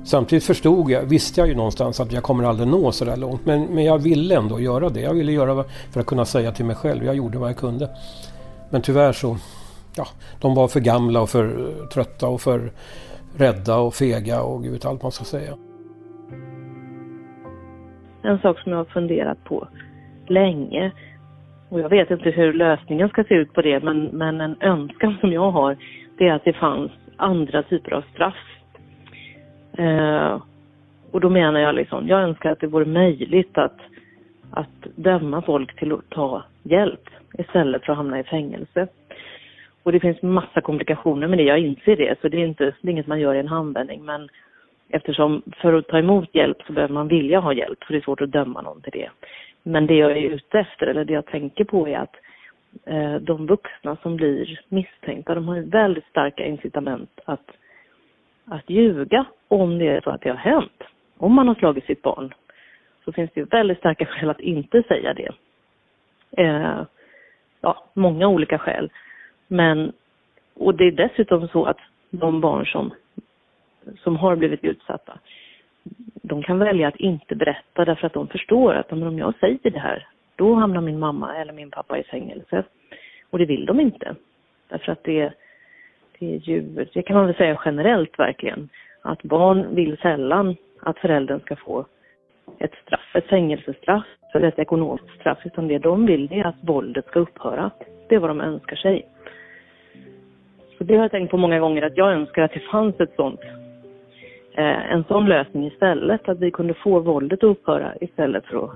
samtidigt 0.03 0.43
förstod 0.43 0.91
jag, 0.91 1.01
visste 1.01 1.41
jag 1.41 1.47
ju 1.47 1.55
någonstans 1.55 1.99
att 1.99 2.11
jag 2.11 2.23
kommer 2.23 2.43
aldrig 2.43 2.67
nå 2.67 2.91
så 2.91 3.05
där 3.05 3.17
långt. 3.17 3.45
Men, 3.45 3.63
men 3.63 3.83
jag 3.83 3.97
ville 3.97 4.35
ändå 4.35 4.59
göra 4.59 4.89
det. 4.89 5.01
Jag 5.01 5.13
ville 5.13 5.31
göra 5.31 5.65
för 5.91 5.99
att 5.99 6.05
kunna 6.05 6.25
säga 6.25 6.51
till 6.51 6.65
mig 6.65 6.75
själv. 6.75 7.05
Jag 7.05 7.15
gjorde 7.15 7.37
vad 7.37 7.49
jag 7.49 7.57
kunde. 7.57 7.89
Men 8.69 8.81
tyvärr 8.81 9.13
så, 9.13 9.37
ja, 9.97 10.05
de 10.41 10.55
var 10.55 10.67
för 10.67 10.79
gamla 10.79 11.21
och 11.21 11.29
för 11.29 11.45
eh, 11.45 11.87
trötta 11.87 12.27
och 12.27 12.41
för 12.41 12.71
rädda 13.37 13.77
och 13.77 13.93
fega 13.93 14.41
och 14.41 14.63
gud 14.63 14.71
vet 14.71 14.85
allt 14.85 15.03
man 15.03 15.11
ska 15.11 15.23
säga. 15.23 15.53
En 18.21 18.39
sak 18.39 18.59
som 18.59 18.71
jag 18.71 18.79
har 18.79 18.85
funderat 18.85 19.43
på 19.43 19.67
länge 20.27 20.91
och 21.69 21.79
jag 21.79 21.89
vet 21.89 22.11
inte 22.11 22.29
hur 22.29 22.53
lösningen 22.53 23.09
ska 23.09 23.23
se 23.23 23.33
ut 23.33 23.53
på 23.53 23.61
det 23.61 23.83
men, 23.83 24.05
men 24.05 24.41
en 24.41 24.55
önskan 24.61 25.17
som 25.21 25.31
jag 25.31 25.51
har 25.51 25.77
det 26.17 26.27
är 26.27 26.33
att 26.33 26.45
det 26.45 26.53
fanns 26.53 26.91
andra 27.17 27.63
typer 27.63 27.91
av 27.91 28.03
straff. 28.13 28.35
Eh, 29.77 30.41
och 31.11 31.21
då 31.21 31.29
menar 31.29 31.59
jag 31.59 31.75
liksom, 31.75 32.07
jag 32.07 32.21
önskar 32.21 32.51
att 32.51 32.59
det 32.59 32.67
vore 32.67 32.85
möjligt 32.85 33.57
att, 33.57 33.79
att 34.51 34.95
döma 34.95 35.41
folk 35.41 35.79
till 35.79 35.91
att 35.93 36.09
ta 36.09 36.43
hjälp 36.63 37.09
istället 37.37 37.85
för 37.85 37.91
att 37.91 37.97
hamna 37.97 38.19
i 38.19 38.23
fängelse. 38.23 38.87
Och 39.83 39.91
det 39.91 39.99
finns 39.99 40.21
massa 40.21 40.61
komplikationer 40.61 41.27
med 41.27 41.37
det, 41.37 41.43
jag 41.43 41.59
inser 41.59 41.95
det, 41.95 42.19
så 42.21 42.27
det 42.27 42.37
är, 42.37 42.45
inte, 42.45 42.73
det 42.81 42.87
är 42.87 42.91
inget 42.91 43.07
man 43.07 43.19
gör 43.19 43.35
i 43.35 43.39
en 43.39 43.47
handvändning. 43.47 44.05
Men 44.05 44.29
eftersom 44.89 45.41
för 45.61 45.73
att 45.73 45.87
ta 45.87 45.99
emot 45.99 46.29
hjälp 46.35 46.57
så 46.67 46.73
behöver 46.73 46.93
man 46.93 47.07
vilja 47.07 47.39
ha 47.39 47.53
hjälp, 47.53 47.83
för 47.83 47.93
det 47.93 47.99
är 47.99 48.03
svårt 48.03 48.21
att 48.21 48.31
döma 48.31 48.61
någon 48.61 48.81
till 48.81 48.91
det. 48.91 49.09
Men 49.63 49.87
det 49.87 49.95
jag 49.95 50.11
är 50.11 50.21
ute 50.21 50.59
efter, 50.59 50.87
eller 50.87 51.05
det 51.05 51.13
jag 51.13 51.25
tänker 51.25 51.63
på 51.63 51.87
är 51.87 51.97
att 51.97 52.15
eh, 52.85 53.15
de 53.15 53.47
vuxna 53.47 53.97
som 54.01 54.15
blir 54.15 54.61
misstänkta, 54.69 55.35
de 55.35 55.47
har 55.47 55.55
ju 55.55 55.69
väldigt 55.69 56.05
starka 56.05 56.45
incitament 56.45 57.19
att, 57.25 57.51
att 58.45 58.69
ljuga 58.69 59.25
om 59.47 59.77
det 59.79 59.87
är 59.87 60.01
så 60.01 60.09
att 60.09 60.21
det 60.21 60.29
har 60.29 60.37
hänt. 60.37 60.83
Om 61.17 61.33
man 61.33 61.47
har 61.47 61.55
slagit 61.55 61.85
sitt 61.85 62.01
barn 62.01 62.33
så 63.05 63.11
finns 63.11 63.31
det 63.33 63.39
ju 63.39 63.45
väldigt 63.45 63.77
starka 63.77 64.05
skäl 64.05 64.29
att 64.29 64.39
inte 64.39 64.83
säga 64.83 65.13
det. 65.13 65.29
Eh, 66.37 66.83
ja, 67.61 67.85
många 67.93 68.27
olika 68.27 68.57
skäl. 68.57 68.89
Men, 69.47 69.91
och 70.53 70.75
det 70.75 70.83
är 70.83 70.91
dessutom 70.91 71.47
så 71.47 71.65
att 71.65 71.79
de 72.09 72.41
barn 72.41 72.65
som, 72.65 72.93
som 73.97 74.15
har 74.15 74.35
blivit 74.35 74.63
utsatta, 74.63 75.19
de 76.13 76.43
kan 76.43 76.59
välja 76.59 76.87
att 76.87 76.95
inte 76.95 77.35
berätta 77.35 77.85
därför 77.85 78.07
att 78.07 78.13
de 78.13 78.27
förstår 78.27 78.73
att 78.73 78.91
om 78.91 79.17
jag 79.17 79.33
säger 79.39 79.71
det 79.71 79.79
här, 79.79 80.07
då 80.35 80.53
hamnar 80.53 80.81
min 80.81 80.99
mamma 80.99 81.35
eller 81.37 81.53
min 81.53 81.71
pappa 81.71 81.97
i 81.97 82.03
fängelse. 82.03 82.63
Och 83.29 83.39
det 83.39 83.45
vill 83.45 83.65
de 83.65 83.79
inte. 83.79 84.15
Därför 84.69 84.91
att 84.91 85.03
det, 85.03 85.33
det 86.19 86.35
är 86.35 86.39
ju, 86.39 86.61
det 86.93 87.01
kan 87.01 87.15
man 87.15 87.25
väl 87.25 87.35
säga 87.35 87.61
generellt 87.65 88.19
verkligen, 88.19 88.69
att 89.01 89.23
barn 89.23 89.75
vill 89.75 89.97
sällan 89.97 90.55
att 90.79 90.99
föräldern 90.99 91.39
ska 91.39 91.55
få 91.55 91.85
ett 92.59 92.73
straff, 92.85 93.15
ett 93.15 93.27
fängelsestraff 93.27 94.05
eller 94.33 94.47
ett 94.47 94.59
ekonomiskt 94.59 95.19
straff, 95.19 95.37
utan 95.45 95.67
det 95.67 95.77
de 95.77 96.05
vill 96.05 96.31
är 96.31 96.45
att 96.45 96.55
våldet 96.61 97.05
ska 97.05 97.19
upphöra. 97.19 97.71
Det 98.09 98.15
är 98.15 98.19
vad 98.19 98.29
de 98.29 98.41
önskar 98.41 98.75
sig. 98.75 99.05
Så 100.83 100.87
det 100.87 100.95
har 100.95 101.03
jag 101.03 101.11
tänkt 101.11 101.31
på 101.31 101.37
många 101.37 101.59
gånger 101.59 101.81
att 101.81 101.97
jag 101.97 102.11
önskar 102.11 102.41
att 102.41 102.53
det 102.53 102.59
fanns 102.59 102.99
ett 102.99 103.15
sånt, 103.15 103.39
eh, 104.53 104.93
en 104.93 105.03
sån 105.03 105.25
lösning 105.25 105.67
istället. 105.67 106.29
Att 106.29 106.39
vi 106.39 106.51
kunde 106.51 106.73
få 106.73 106.99
våldet 106.99 107.39
att 107.39 107.49
upphöra 107.49 107.93
istället 108.01 108.45
för 108.45 108.63
att 108.63 108.71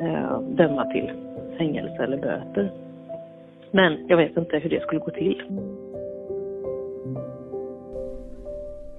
eh, 0.00 0.40
döma 0.40 0.84
till 0.84 1.10
fängelse 1.58 2.04
eller 2.04 2.16
böter. 2.16 2.70
Men 3.70 4.08
jag 4.08 4.16
vet 4.16 4.36
inte 4.36 4.58
hur 4.58 4.70
det 4.70 4.82
skulle 4.82 5.00
gå 5.00 5.10
till. 5.10 5.42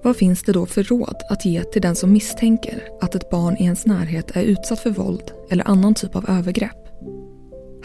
Vad 0.04 0.16
finns 0.16 0.44
det 0.44 0.52
då 0.52 0.66
för 0.66 0.82
råd 0.82 1.18
att 1.30 1.46
ge 1.46 1.60
till 1.60 1.82
den 1.82 1.94
som 1.94 2.12
misstänker 2.12 2.78
att 3.00 3.14
ett 3.14 3.30
barn 3.30 3.56
i 3.60 3.64
ens 3.64 3.86
närhet 3.86 4.36
är 4.36 4.44
utsatt 4.52 4.80
för 4.80 4.90
våld 4.90 5.28
eller 5.52 5.64
annan 5.72 5.94
typ 5.94 6.16
av 6.16 6.24
övergrepp? 6.38 6.82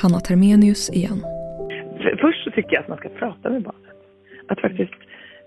Hanna 0.01 0.19
Termenius 0.19 0.89
igen. 0.89 1.19
Först 2.21 2.36
tycker 2.57 2.73
jag 2.75 2.81
att 2.81 2.87
man 2.87 2.97
ska 2.97 3.09
prata 3.09 3.49
med 3.49 3.61
barnet. 3.61 3.97
Att 4.47 4.61
faktiskt 4.61 4.93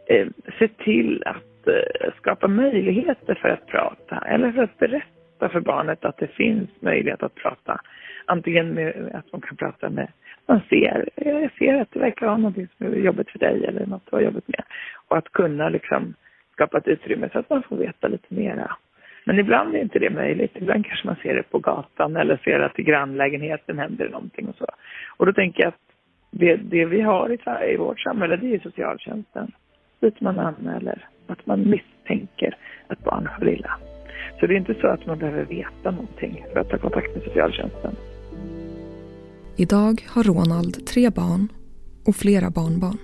eh, 0.06 0.28
se 0.58 0.68
till 0.68 1.22
att 1.26 1.66
eh, 1.66 2.12
skapa 2.16 2.48
möjligheter 2.48 3.34
för 3.34 3.48
att 3.48 3.66
prata 3.66 4.18
eller 4.26 4.52
för 4.52 4.62
att 4.62 4.78
berätta 4.78 5.48
för 5.48 5.60
barnet 5.60 6.04
att 6.04 6.16
det 6.16 6.26
finns 6.26 6.70
möjlighet 6.80 7.22
att 7.22 7.34
prata. 7.34 7.80
Antingen 8.24 8.74
med 8.74 9.10
att 9.14 9.32
man 9.32 9.40
kan 9.40 9.56
prata 9.56 9.90
med, 9.90 10.08
man 10.46 10.60
ser, 10.68 11.08
jag 11.16 11.50
ser 11.58 11.80
att 11.80 11.92
det 11.92 11.98
verkar 11.98 12.26
vara 12.26 12.36
något 12.36 12.54
som 12.54 12.86
är 12.86 12.96
jobbigt 12.96 13.30
för 13.30 13.38
dig 13.38 13.64
eller 13.66 13.86
något 13.86 14.06
du 14.10 14.16
har 14.16 14.22
jobbat 14.22 14.48
med. 14.48 14.62
Och 15.08 15.16
att 15.16 15.32
kunna 15.32 15.68
liksom 15.68 16.14
skapa 16.52 16.78
ett 16.78 16.88
utrymme 16.88 17.28
så 17.32 17.38
att 17.38 17.50
man 17.50 17.62
får 17.62 17.76
veta 17.76 18.08
lite 18.08 18.34
mera. 18.34 18.76
Men 19.24 19.38
ibland 19.38 19.74
är 19.74 19.80
inte 19.80 19.98
det 19.98 20.10
möjligt. 20.10 20.52
Ibland 20.54 20.86
kanske 20.86 21.06
man 21.06 21.16
ser 21.22 21.34
det 21.34 21.50
på 21.50 21.58
gatan 21.58 22.16
eller 22.16 22.36
ser 22.36 22.60
att 22.60 22.78
i 22.78 22.82
grannlägenheten 22.82 23.78
händer 23.78 24.08
någonting 24.08 24.48
och 24.48 24.56
så. 24.56 24.66
Och 25.16 25.26
då 25.26 25.32
tänker 25.32 25.62
jag 25.62 25.68
att 25.68 25.89
det, 26.30 26.56
det 26.56 26.84
vi 26.84 27.00
har 27.00 27.32
i, 27.32 27.72
i 27.74 27.76
vårt 27.76 28.00
samhälle, 28.00 28.36
det 28.36 28.54
är 28.54 28.58
socialtjänsten. 28.58 29.52
Dit 30.00 30.20
man 30.20 30.38
anmäler 30.38 31.08
att 31.26 31.46
man 31.46 31.70
misstänker 31.70 32.56
att 32.88 33.04
barn 33.04 33.26
har 33.26 33.48
illa. 33.48 33.78
Så 34.40 34.46
det 34.46 34.54
är 34.54 34.56
inte 34.56 34.74
så 34.80 34.86
att 34.86 35.06
man 35.06 35.18
behöver 35.18 35.44
veta 35.44 35.90
någonting 35.90 36.44
för 36.52 36.60
att 36.60 36.68
ta 36.68 36.78
kontakt 36.78 37.14
med 37.14 37.24
socialtjänsten. 37.24 37.96
Idag 39.56 40.06
har 40.08 40.22
Ronald 40.22 40.86
tre 40.86 41.10
barn 41.10 41.48
och 42.06 42.16
flera 42.16 42.50
barnbarn. 42.50 42.98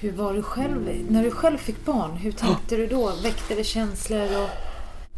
Hur 0.00 0.12
var 0.12 0.34
du 0.34 0.42
själv, 0.42 0.88
när 1.10 1.22
du 1.22 1.30
själv 1.30 1.56
fick 1.56 1.84
barn, 1.84 2.10
hur 2.10 2.32
tänkte 2.32 2.76
du 2.76 2.86
då? 2.86 3.12
Väckte 3.22 3.54
det 3.54 3.64
känslor? 3.64 4.22
Och... 4.42 4.48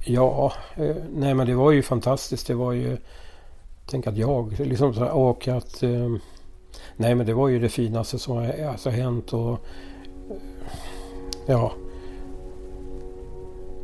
Ja, 0.07 0.53
eh, 0.77 0.97
nej 1.15 1.35
men 1.35 1.47
det 1.47 1.55
var 1.55 1.73
ju 1.73 1.83
fantastiskt. 1.83 2.47
Det 2.47 2.55
var 2.55 2.73
ju, 2.73 2.97
tänk 3.91 4.07
att 4.07 4.17
jag, 4.17 4.61
liksom 4.61 4.95
så 4.95 5.05
här, 5.05 5.17
och 5.17 5.49
att 5.49 5.83
eh, 5.83 6.09
Nej 6.97 7.15
men 7.15 7.27
det 7.27 7.35
var 7.35 7.49
ju 7.49 7.59
det 7.59 7.69
finaste 7.69 8.19
som 8.19 8.37
har 8.37 8.65
alltså, 8.71 8.91
hänt 8.91 9.33
och 9.33 9.59
ja. 11.47 11.73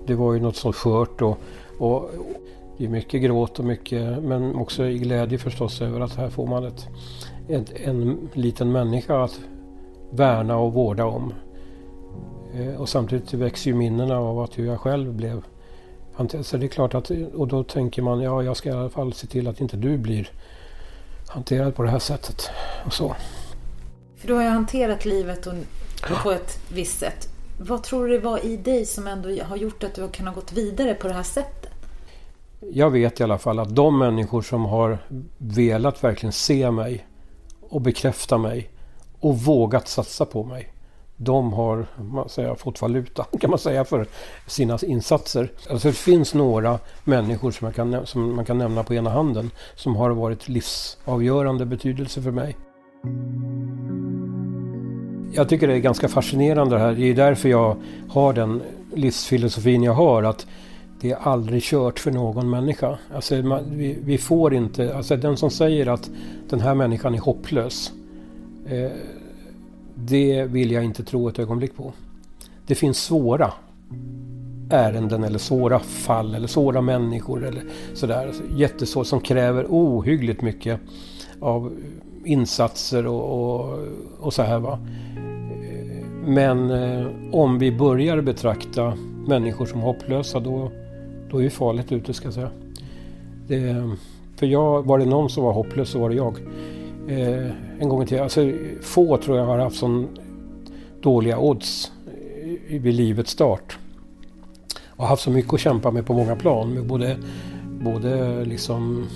Det 0.06 0.14
var 0.14 0.32
ju 0.32 0.40
något 0.40 0.56
så 0.56 0.72
skört 0.72 1.22
och, 1.22 1.38
och 1.78 2.10
det 2.76 2.84
är 2.84 2.88
mycket 2.88 3.22
gråt 3.22 3.58
och 3.58 3.64
mycket 3.64 4.22
men 4.22 4.54
också 4.54 4.86
i 4.86 4.98
glädje 4.98 5.38
förstås 5.38 5.80
över 5.80 6.00
att 6.00 6.16
här 6.16 6.30
får 6.30 6.46
man 6.46 6.64
ett, 6.64 6.88
ett, 7.48 7.72
en 7.84 8.28
liten 8.32 8.72
människa 8.72 9.24
att 9.24 9.40
värna 10.10 10.56
och 10.56 10.72
vårda 10.72 11.06
om. 11.06 11.32
Eh, 12.54 12.80
och 12.80 12.88
samtidigt 12.88 13.34
växer 13.34 13.70
ju 13.70 13.76
minnena 13.76 14.18
av 14.18 14.38
att 14.38 14.58
hur 14.58 14.66
jag 14.66 14.80
själv 14.80 15.14
blev 15.14 15.42
hanterad. 16.14 16.46
Så 16.46 16.56
det 16.56 16.66
är 16.66 16.68
klart 16.68 16.94
att, 16.94 17.10
och 17.34 17.48
då 17.48 17.64
tänker 17.64 18.02
man, 18.02 18.20
ja 18.20 18.42
jag 18.42 18.56
ska 18.56 18.68
i 18.68 18.72
alla 18.72 18.90
fall 18.90 19.12
se 19.12 19.26
till 19.26 19.48
att 19.48 19.60
inte 19.60 19.76
du 19.76 19.98
blir 19.98 20.30
hanterad 21.28 21.74
på 21.74 21.82
det 21.82 21.90
här 21.90 21.98
sättet. 21.98 22.50
Och 22.86 22.92
så. 22.92 23.16
För 24.16 24.28
du 24.28 24.34
har 24.34 24.42
ju 24.42 24.48
hanterat 24.48 25.04
livet 25.04 25.46
och, 25.46 25.54
på 26.22 26.32
ett 26.32 26.58
visst 26.68 26.98
sätt. 26.98 27.28
Vad 27.60 27.82
tror 27.82 28.06
du 28.06 28.12
det 28.12 28.24
var 28.24 28.44
i 28.44 28.56
dig 28.56 28.86
som 28.86 29.06
ändå 29.06 29.42
har 29.42 29.56
gjort 29.56 29.84
att 29.84 29.94
du 29.94 30.02
har 30.02 30.08
kunnat 30.08 30.34
gått 30.34 30.52
vidare 30.52 30.94
på 30.94 31.08
det 31.08 31.14
här 31.14 31.22
sättet? 31.22 31.70
Jag 32.60 32.90
vet 32.90 33.20
i 33.20 33.22
alla 33.22 33.38
fall 33.38 33.58
att 33.58 33.76
de 33.76 33.98
människor 33.98 34.42
som 34.42 34.64
har 34.64 34.98
velat 35.38 36.04
verkligen 36.04 36.32
se 36.32 36.70
mig 36.70 37.06
och 37.60 37.80
bekräfta 37.80 38.38
mig 38.38 38.70
och 39.20 39.38
vågat 39.38 39.88
satsa 39.88 40.26
på 40.26 40.44
mig. 40.44 40.73
De 41.16 41.52
har 41.52 41.86
man 41.96 42.28
säger, 42.28 42.54
fått 42.54 42.82
valuta 42.82 43.24
kan 43.40 43.50
man 43.50 43.58
säga 43.58 43.84
för 43.84 44.06
sina 44.46 44.78
insatser. 44.82 45.48
Alltså 45.70 45.88
det 45.88 45.94
finns 45.94 46.34
några 46.34 46.78
människor 47.04 47.50
som 47.50 47.64
man, 47.64 47.72
kan, 47.72 48.06
som 48.06 48.36
man 48.36 48.44
kan 48.44 48.58
nämna 48.58 48.82
på 48.82 48.94
ena 48.94 49.10
handen 49.10 49.50
som 49.74 49.96
har 49.96 50.10
varit 50.10 50.48
livsavgörande 50.48 51.66
betydelse 51.66 52.22
för 52.22 52.30
mig. 52.30 52.56
Jag 55.32 55.48
tycker 55.48 55.68
det 55.68 55.74
är 55.74 55.78
ganska 55.78 56.08
fascinerande 56.08 56.76
det 56.76 56.82
här. 56.82 56.92
Det 56.92 57.10
är 57.10 57.14
därför 57.14 57.48
jag 57.48 57.76
har 58.08 58.32
den 58.32 58.62
livsfilosofin 58.94 59.82
jag 59.82 59.92
har. 59.92 60.22
Att 60.22 60.46
det 61.00 61.10
är 61.10 61.16
aldrig 61.16 61.62
kört 61.62 61.98
för 61.98 62.10
någon 62.10 62.50
människa. 62.50 62.98
Alltså, 63.14 63.34
man, 63.34 63.64
vi, 63.70 63.98
vi, 64.04 64.18
får 64.18 64.54
inte... 64.54 64.96
Alltså 64.96 65.16
den 65.16 65.36
som 65.36 65.50
säger 65.50 65.86
att 65.86 66.10
den 66.48 66.60
här 66.60 66.74
människan 66.74 67.14
är 67.14 67.18
hopplös. 67.18 67.92
Eh, 68.66 68.90
det 70.06 70.44
vill 70.44 70.70
jag 70.70 70.84
inte 70.84 71.04
tro 71.04 71.28
ett 71.28 71.38
ögonblick 71.38 71.76
på. 71.76 71.92
Det 72.66 72.74
finns 72.74 72.98
svåra 72.98 73.52
ärenden 74.70 75.24
eller 75.24 75.38
svåra 75.38 75.78
fall 75.78 76.34
eller 76.34 76.48
svåra 76.48 76.80
människor 76.80 77.44
eller 77.44 77.62
sådär. 77.94 78.26
Alltså, 78.26 78.42
Jättesvårt 78.56 79.06
som 79.06 79.20
kräver 79.20 79.66
ohyggligt 79.68 80.42
mycket 80.42 80.80
av 81.40 81.72
insatser 82.24 83.06
och, 83.06 83.24
och, 83.24 83.78
och 84.20 84.34
så 84.34 84.42
här 84.42 84.58
va. 84.58 84.78
Men 86.26 86.70
eh, 86.70 87.06
om 87.32 87.58
vi 87.58 87.72
börjar 87.72 88.20
betrakta 88.20 88.96
människor 89.26 89.66
som 89.66 89.80
hopplösa 89.80 90.40
då, 90.40 90.70
då 91.30 91.38
är 91.38 91.42
vi 91.42 91.50
farligt 91.50 91.92
ute 91.92 92.14
ska 92.14 92.26
jag 92.26 92.34
säga. 92.34 92.50
Det, 93.46 93.90
för 94.36 94.46
jag, 94.46 94.86
var 94.86 94.98
det 94.98 95.04
någon 95.04 95.30
som 95.30 95.44
var 95.44 95.52
hopplös 95.52 95.88
så 95.88 95.98
var 95.98 96.08
det 96.08 96.16
jag. 96.16 96.38
Eh, 97.08 97.50
en 97.80 97.88
gång 97.88 98.02
i 98.02 98.06
tiden. 98.06 98.22
Alltså, 98.22 98.52
få 98.82 99.16
tror 99.16 99.38
jag 99.38 99.46
har 99.46 99.58
haft 99.58 99.76
så 99.76 100.04
dåliga 101.00 101.38
odds 101.38 101.92
eh, 102.06 102.80
vid 102.80 102.94
livets 102.94 103.30
start. 103.30 103.78
Och 104.86 105.06
haft 105.06 105.22
så 105.22 105.30
mycket 105.30 105.54
att 105.54 105.60
kämpa 105.60 105.90
med 105.90 106.06
på 106.06 106.12
många 106.12 106.36
plan. 106.36 106.74
Med 106.74 106.86
både, 106.86 107.16
både 107.80 108.44
liksom 108.44 109.06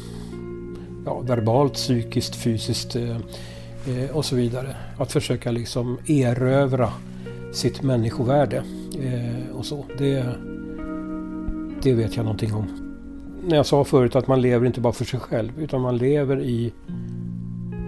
ja, 1.04 1.20
verbalt, 1.20 1.72
psykiskt, 1.72 2.36
fysiskt 2.36 2.96
eh, 2.96 3.16
eh, 3.86 4.10
och 4.12 4.24
så 4.24 4.36
vidare. 4.36 4.76
Att 4.98 5.12
försöka 5.12 5.50
liksom 5.50 5.98
erövra 6.06 6.92
sitt 7.52 7.82
människovärde 7.82 8.56
eh, 9.02 9.56
och 9.56 9.66
så. 9.66 9.84
Det, 9.98 10.26
det 11.82 11.94
vet 11.94 12.16
jag 12.16 12.24
någonting 12.24 12.54
om. 12.54 12.66
När 13.44 13.56
jag 13.56 13.66
sa 13.66 13.84
förut 13.84 14.16
att 14.16 14.26
man 14.26 14.40
lever 14.40 14.66
inte 14.66 14.80
bara 14.80 14.92
för 14.92 15.04
sig 15.04 15.20
själv 15.20 15.52
utan 15.60 15.80
man 15.80 15.96
lever 15.98 16.40
i 16.40 16.72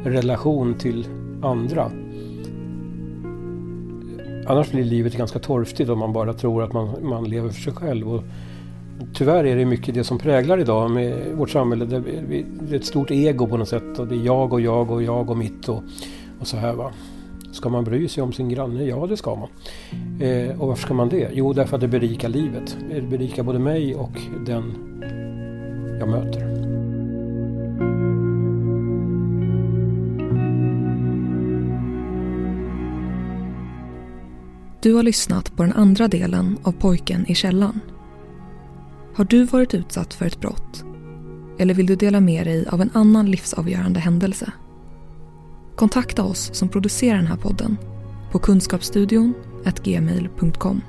relation 0.04 0.74
till 0.74 1.06
andra. 1.42 1.90
Annars 4.46 4.70
blir 4.70 4.84
livet 4.84 5.16
ganska 5.16 5.38
torftigt 5.38 5.90
om 5.90 5.98
man 5.98 6.12
bara 6.12 6.32
tror 6.32 6.62
att 6.62 6.72
man, 6.72 6.88
man 7.02 7.24
lever 7.24 7.48
för 7.48 7.60
sig 7.60 7.72
själv. 7.72 8.14
Och 8.14 8.22
tyvärr 9.14 9.44
är 9.44 9.56
det 9.56 9.64
mycket 9.64 9.94
det 9.94 10.04
som 10.04 10.18
präglar 10.18 10.58
idag 10.58 10.90
med 10.90 11.14
vårt 11.34 11.50
samhälle. 11.50 11.84
Det 11.84 11.96
är 12.70 12.74
ett 12.74 12.84
stort 12.84 13.10
ego 13.10 13.46
på 13.46 13.56
något 13.56 13.68
sätt. 13.68 13.98
Och 13.98 14.06
det 14.06 14.14
är 14.14 14.24
jag 14.24 14.52
och 14.52 14.60
jag 14.60 14.90
och 14.90 15.02
jag 15.02 15.30
och 15.30 15.36
mitt 15.36 15.68
och, 15.68 15.82
och 16.40 16.46
så 16.46 16.56
här. 16.56 16.72
Va. 16.72 16.92
Ska 17.52 17.68
man 17.68 17.84
bry 17.84 18.08
sig 18.08 18.22
om 18.22 18.32
sin 18.32 18.48
granne? 18.48 18.84
Ja, 18.84 19.06
det 19.06 19.16
ska 19.16 19.34
man. 19.34 19.48
Eh, 20.20 20.60
och 20.60 20.68
varför 20.68 20.82
ska 20.82 20.94
man 20.94 21.08
det? 21.08 21.28
Jo, 21.32 21.52
därför 21.52 21.76
att 21.76 21.80
det 21.80 21.88
berikar 21.88 22.28
livet. 22.28 22.76
Det 22.90 23.02
berikar 23.02 23.42
både 23.42 23.58
mig 23.58 23.94
och 23.94 24.12
den 24.46 24.74
jag 26.00 26.08
möter. 26.08 26.49
Du 34.82 34.94
har 34.94 35.02
lyssnat 35.02 35.56
på 35.56 35.62
den 35.62 35.72
andra 35.72 36.08
delen 36.08 36.58
av 36.62 36.72
Pojken 36.72 37.26
i 37.26 37.34
källan. 37.34 37.80
Har 39.14 39.24
du 39.24 39.44
varit 39.44 39.74
utsatt 39.74 40.14
för 40.14 40.26
ett 40.26 40.40
brott? 40.40 40.84
Eller 41.58 41.74
vill 41.74 41.86
du 41.86 41.96
dela 41.96 42.20
med 42.20 42.46
dig 42.46 42.66
av 42.68 42.80
en 42.80 42.90
annan 42.92 43.30
livsavgörande 43.30 44.00
händelse? 44.00 44.52
Kontakta 45.76 46.22
oss 46.22 46.50
som 46.54 46.68
producerar 46.68 47.16
den 47.16 47.26
här 47.26 47.36
podden 47.36 47.76
på 48.32 48.38
kunskapsstudion 48.38 49.34
gmail.com. 49.84 50.82